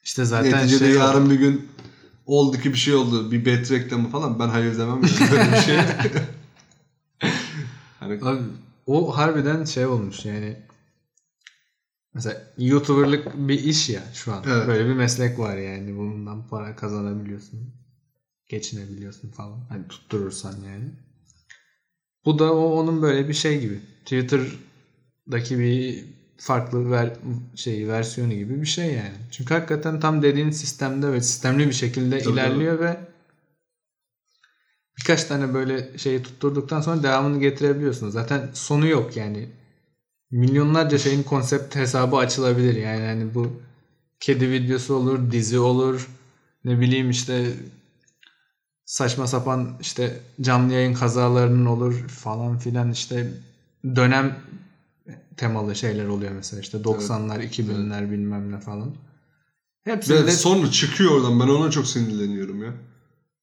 [0.04, 1.68] işte zaten Neticede şey yarın bir gün
[2.26, 3.32] oldu ki bir şey oldu.
[3.32, 5.78] Bir bet reklamı falan ben hayır demem yani böyle bir şey.
[8.00, 8.42] hani Abi,
[8.86, 10.56] o harbiden şey olmuş yani.
[12.14, 14.44] Mesela YouTuber'lık bir iş ya şu an.
[14.46, 14.68] Evet.
[14.68, 15.96] Böyle bir meslek var yani.
[15.96, 17.74] Bundan para kazanabiliyorsun.
[18.48, 19.60] Geçinebiliyorsun falan.
[19.68, 21.07] Hani tutturursan yani.
[22.28, 23.78] Bu da o onun böyle bir şey gibi.
[24.04, 26.04] Twitter'daki bir
[26.36, 27.12] farklı ver,
[27.54, 29.14] şey versiyonu gibi bir şey yani.
[29.30, 32.96] Çünkü hakikaten tam dediğin sistemde ve sistemli bir şekilde Tabii, ilerliyor ve
[34.98, 38.12] birkaç tane böyle şeyi tutturduktan sonra devamını getirebiliyorsunuz.
[38.12, 39.48] Zaten sonu yok yani.
[40.30, 42.76] Milyonlarca şeyin konsept hesabı açılabilir.
[42.76, 43.52] Yani hani bu
[44.20, 46.08] kedi videosu olur, dizi olur.
[46.64, 47.52] Ne bileyim işte
[48.88, 53.32] saçma sapan işte canlı yayın kazalarının olur falan filan işte
[53.84, 54.38] dönem
[55.36, 58.94] temalı şeyler oluyor mesela işte 90'lar 2000'ler bilmem ne falan.
[59.84, 62.72] Hepsinde ve sonra çıkıyor oradan ben ona çok sinirleniyorum ya.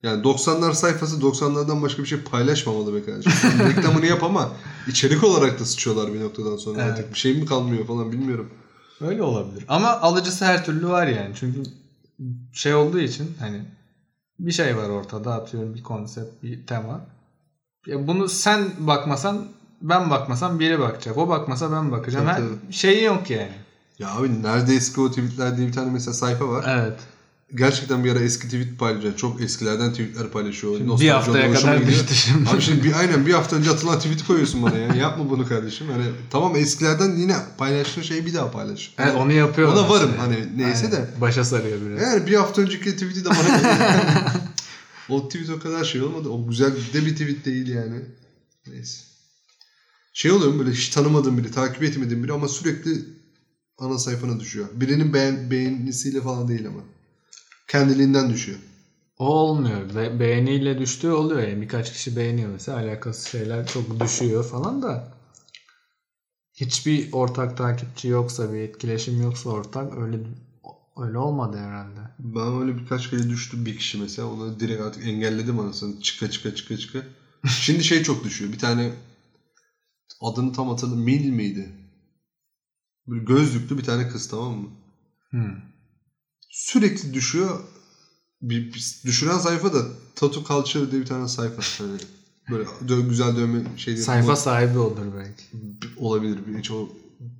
[0.04, 3.60] Yani 90'lar sayfası 90'lardan başka bir şey paylaşmamalı be kardeşim.
[3.70, 4.52] Reklamını yap ama
[4.88, 6.92] içerik olarak da sıçıyorlar bir noktadan sonra Evet.
[6.92, 7.14] artık.
[7.14, 8.50] Bir şey mi kalmıyor falan bilmiyorum.
[9.02, 9.66] Öyle olabilir.
[9.68, 11.36] Ama alıcısı her türlü var yani.
[11.36, 11.64] Çünkü
[12.54, 13.62] şey olduğu için hani
[14.40, 17.02] bir şey var ortada atıyorum bir konsept, bir tema.
[17.88, 19.48] Ya bunu sen bakmasan
[19.82, 21.18] ben bakmasam biri bakacak.
[21.18, 22.26] O bakmasa ben bakacağım.
[22.26, 23.52] Tabii, Her şeyi yok yani.
[24.00, 26.66] Ya abi nerede eski o tweetler diye bir tane mesela sayfa var.
[26.68, 27.00] Evet.
[27.56, 29.16] Gerçekten bir ara eski tweet paylaşıyor.
[29.16, 30.78] Çok eskilerden tweetler paylaşıyor.
[30.78, 32.50] Şimdi Nostalji bir haftaya kadar düştü şimdi.
[32.50, 34.96] Abi şimdi bir, aynen bir hafta önce atılan tweet'i koyuyorsun bana ya.
[34.96, 35.88] Yapma bunu kardeşim.
[35.90, 38.94] Hani tamam eskilerden yine paylaştığın şeyi bir daha paylaş.
[38.98, 39.74] Evet, onu yapıyor.
[39.74, 40.92] Ona varım hani neyse Aynen.
[40.92, 41.10] de.
[41.22, 42.02] Başa sarıyor biraz.
[42.02, 44.34] Yani bir hafta önceki tweet'i de bana
[45.10, 46.30] O tweet o kadar şey olmadı.
[46.30, 48.02] O güzel de bir tweet değil yani.
[48.68, 49.02] Neyse.
[50.14, 52.92] Şey oluyor mu böyle hiç tanımadığım biri, takip etmediğim biri ama sürekli
[53.78, 54.68] ana sayfana düşüyor.
[54.74, 56.80] Birinin beğen, beğenisiyle falan değil ama.
[57.68, 58.60] Kendiliğinden düşüyor.
[59.18, 59.96] O olmuyor.
[59.96, 61.62] Be- beğeniyle düştüğü oluyor yani.
[61.62, 62.78] Birkaç kişi beğeniyor mesela.
[62.78, 65.04] Alakasız şeyler çok düşüyor falan da.
[66.54, 70.20] Hiçbir ortak takipçi yoksa, bir etkileşim yoksa ortak öyle
[70.98, 72.00] öyle olmadı herhalde.
[72.20, 74.28] Ben öyle birkaç kere düştüm bir kişi mesela.
[74.28, 76.00] Onu direkt artık engelledim anasını.
[76.00, 77.04] Çıka çıka çıka çıka.
[77.48, 78.52] Şimdi şey çok düşüyor.
[78.54, 78.94] Bir tane
[80.22, 81.06] adını tam hatırlamıyorum.
[81.24, 81.74] Mil miydi?
[83.08, 84.70] Böyle gözlüklü bir tane kız tamam mı?
[85.32, 85.75] Hmm.
[86.56, 87.60] Sürekli düşüyor.
[88.42, 89.86] Bir, bir- düşüren sayfa da
[90.16, 91.62] Tattoo Culture diye bir tane sayfa.
[91.86, 91.98] Hani
[92.52, 94.06] böyle dö- güzel dövme şey diye.
[94.06, 95.44] Sayfa sahibi olur belki.
[95.98, 96.40] olabilir.
[96.60, 96.90] Hiç o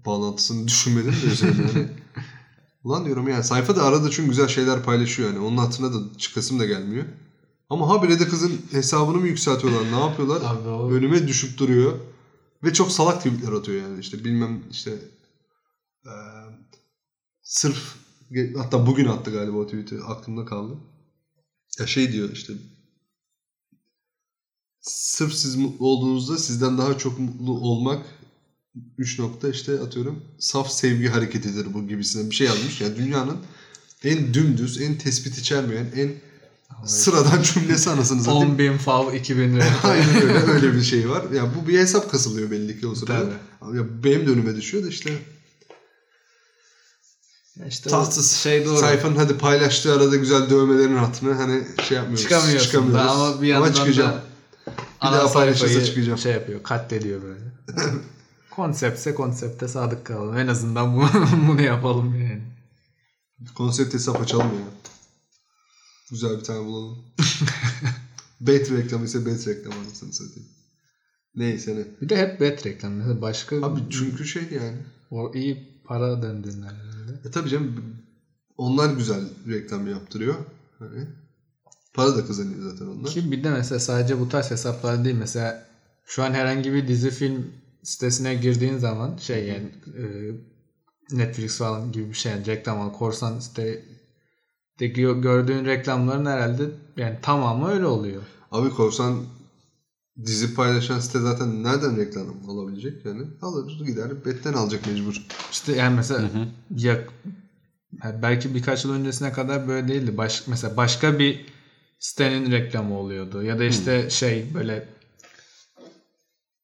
[0.06, 1.72] bağlantısını düşünmedim de üzerine.
[1.74, 1.88] Hani.
[2.84, 5.40] Ulan diyorum yani sayfa da arada çünkü güzel şeyler paylaşıyor yani.
[5.40, 7.06] Onun hatırına da çıkasım da gelmiyor.
[7.70, 9.92] Ama habire de kızın hesabını mı yükseltiyorlar?
[9.92, 10.42] Ne yapıyorlar?
[10.46, 12.00] Abi o Önüme düşüp duruyor.
[12.64, 14.00] Ve çok salak tweetler atıyor yani.
[14.00, 14.92] işte bilmem işte
[16.06, 16.12] eee,
[17.44, 17.96] sırf
[18.58, 20.74] hatta bugün attı galiba o tweet'i aklımda kaldı.
[21.80, 22.54] Ya şey diyor işte
[24.82, 28.06] sırf siz mutlu olduğunuzda sizden daha çok mutlu olmak
[28.98, 32.82] 3 nokta işte atıyorum saf sevgi hareketidir bu gibisinden bir şey yazmış.
[32.82, 33.38] Yani dünyanın
[34.04, 36.12] en dümdüz, en tespit içermeyen, en
[36.86, 38.52] sıradan cümlesi anasını satayım.
[38.52, 39.66] 10 bin fav 2000 lira.
[39.84, 41.32] Aynen öyle öyle bir şey var.
[41.32, 43.34] Ya bu bir hesap kasılıyor belli ki o sırada.
[43.62, 45.18] Ya benim de önüme düşüyor da işte
[47.68, 48.78] işte o tatsız şey doğru.
[48.78, 52.24] sayfanın hadi paylaştığı arada güzel dövmelerin hatırına hani şey yapmıyoruz.
[52.24, 53.06] Çıkamıyorsun çıkamıyoruz.
[53.06, 54.12] da ama bir yandan çıkacağım.
[54.12, 54.24] da
[55.02, 56.18] Bir daha ana paylaşırsa sayfayı çıkacağım.
[56.18, 57.44] şey yapıyor, katlediyor böyle.
[58.52, 60.38] konseptse konsepte sadık kalalım.
[60.38, 61.06] En azından bu,
[61.48, 62.42] bunu yapalım yani.
[63.56, 64.92] Konsept hesap açalım ya.
[66.12, 66.98] Güzel bir tane bulalım.
[68.42, 70.50] bet reklamı ise bet reklamı anasını satayım.
[71.36, 72.02] Neyse ne.
[72.02, 72.94] Bir de hep bet reklam.
[72.94, 74.78] Mesela başka Abi çünkü şey yani.
[75.12, 76.74] o iyi para döndüğünden.
[77.26, 77.96] E tabii canım
[78.58, 80.36] onlar güzel reklam yaptırıyor.
[80.80, 81.08] Hani
[81.94, 83.12] para da kazanıyor zaten onlar.
[83.12, 85.16] Ki bir de mesela sadece bu tarz hesaplar değil.
[85.16, 85.66] Mesela
[86.06, 87.52] şu an herhangi bir dizi film
[87.84, 90.04] sitesine girdiğin zaman şey yani e,
[91.12, 93.86] Netflix falan gibi bir şey yani reklam al korsan site
[94.80, 98.24] de gö- gördüğün reklamların herhalde yani tamamı öyle oluyor.
[98.52, 99.26] Abi korsan
[100.24, 103.22] dizi paylaşan site zaten nereden reklam alabilecek yani?
[103.42, 105.22] Alır gider betten alacak mecbur.
[105.52, 106.30] İşte yani mesela
[106.78, 107.00] ya
[108.04, 110.18] yani belki birkaç yıl öncesine kadar böyle değildi.
[110.18, 111.46] Baş, mesela başka bir
[112.00, 113.44] sitenin reklamı oluyordu.
[113.44, 114.90] Ya da işte şey böyle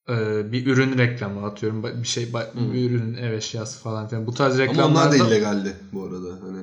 [0.08, 1.82] e, bir ürün reklamı atıyorum.
[2.02, 4.26] Bir şey bir ürün ev eşyası falan filan.
[4.26, 6.28] Bu tarz Ama reklamlar onlar da illegaldi bu arada.
[6.42, 6.58] Hani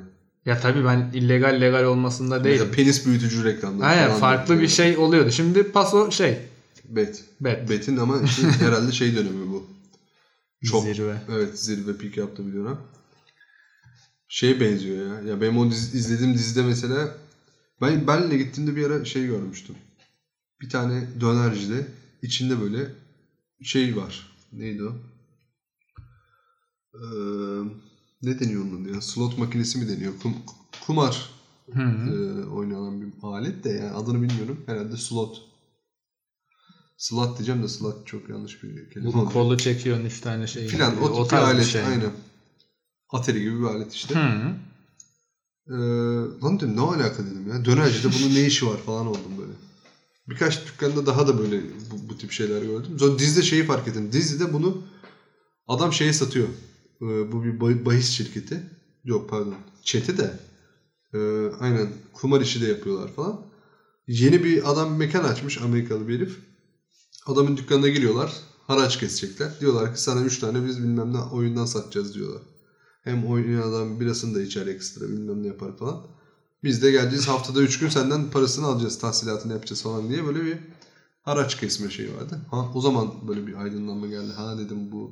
[0.46, 2.60] Ya tabii ben illegal legal olmasında değil.
[2.60, 5.32] mesela penis büyütücü reklamları Aynen falan farklı bir şey oluyordu.
[5.32, 6.40] Şimdi paso şey
[6.90, 7.24] Bet.
[7.42, 9.68] bet Bet'in ama işte herhalde şey dönemi bu.
[10.66, 11.22] Çok zirve.
[11.30, 12.78] Evet zirve pik yaptı bir dönem.
[14.28, 15.30] Şey benziyor ya.
[15.30, 17.10] Ya benim o dizi- izlediğim dizide mesela
[17.82, 19.76] ben Berlin'e gittiğimde bir ara şey görmüştüm.
[20.62, 21.88] Bir tane dönercide
[22.22, 22.88] içinde böyle
[23.64, 24.28] şey var.
[24.52, 24.96] Neydi o?
[26.94, 27.00] Ee,
[28.22, 29.02] ne deniyor onun ya?
[29.02, 30.14] Slot makinesi mi deniyor?
[30.24, 30.42] Kum-
[30.82, 31.30] kumar
[31.74, 32.10] Hı hı.
[32.14, 34.64] e, oynanan bir alet de yani adını bilmiyorum.
[34.66, 35.49] Herhalde slot.
[37.00, 39.14] Slot diyeceğim de slot çok yanlış bir kelime.
[39.14, 40.68] Bu kolu çekiyorsun üç tane şey.
[40.68, 41.82] Filan o, bir tarz alet şey.
[41.82, 42.12] aynen.
[43.10, 44.16] Atari gibi bir alet işte.
[44.16, 44.56] Hı hı.
[45.68, 45.74] Ee,
[46.44, 47.66] lan dedim ne alaka dedim ya.
[47.66, 49.52] Dönercide bunun ne işi var falan oldum böyle.
[50.28, 53.00] Birkaç dükkanda daha da böyle bu, bu tip şeyler gördüm.
[53.00, 54.12] Sonra dizide şeyi fark ettim.
[54.12, 54.82] Dizide bunu
[55.68, 56.48] adam şeye satıyor.
[57.02, 58.64] Ee, bu bir bah- bahis şirketi.
[59.04, 59.56] Yok pardon.
[59.84, 60.34] Çeti de.
[61.14, 63.42] Ee, aynen kumar işi de yapıyorlar falan.
[64.08, 66.49] Yeni bir adam mekan açmış Amerikalı bir herif.
[67.30, 68.34] Adamın dükkanına giriyorlar.
[68.68, 69.60] Haraç kesecekler.
[69.60, 72.42] Diyorlar ki sana 3 tane biz bilmem ne oyundan satacağız diyorlar.
[73.04, 76.02] Hem oynayan adam birasını da içer ekstra bilmem ne yapar falan.
[76.64, 80.58] Biz de geleceğiz haftada 3 gün senden parasını alacağız tahsilatını yapacağız falan diye böyle bir
[81.24, 82.40] haraç kesme şeyi vardı.
[82.52, 84.32] Ha, o zaman böyle bir aydınlanma geldi.
[84.32, 85.12] Ha dedim bu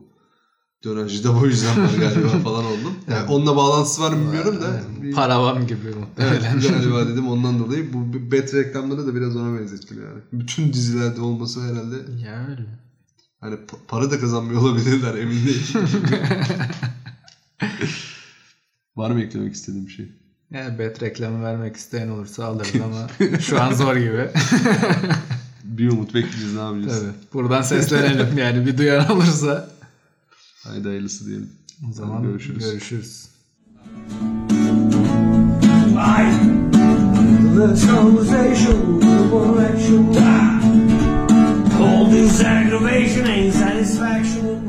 [0.84, 2.94] dönercide bu yüzden var galiba falan oldum.
[3.12, 4.82] Yani onunla bağlantısı var mı bilmiyorum da.
[5.02, 5.80] Bir, Paravan gibi
[6.18, 6.82] evet muhtemelen.
[6.82, 10.22] galiba dedim ondan dolayı bu bet reklamları da biraz ona benzettim yani.
[10.42, 12.66] Bütün dizilerde olması herhalde ya öyle.
[13.42, 15.64] hani pa- para da kazanmıyor olabilirler emin değilim.
[18.96, 20.12] var mı eklemek istediğim şey?
[20.52, 23.08] Yani bet reklamı vermek isteyen olursa alırız ama
[23.40, 24.30] şu an zor gibi.
[25.64, 27.00] Bir umut bekleyeceğiz ne yapacağız?
[27.00, 27.12] Tabii.
[27.34, 29.77] Buradan seslenelim yani bir duyan olursa.
[30.68, 31.49] Haydi hayırlısı diyelim.
[31.89, 32.63] O zaman görüşürüz.
[32.63, 33.28] görüşürüz.
[37.57, 40.15] Conversation, more action.
[41.80, 44.66] All this aggravation ain't satisfaction.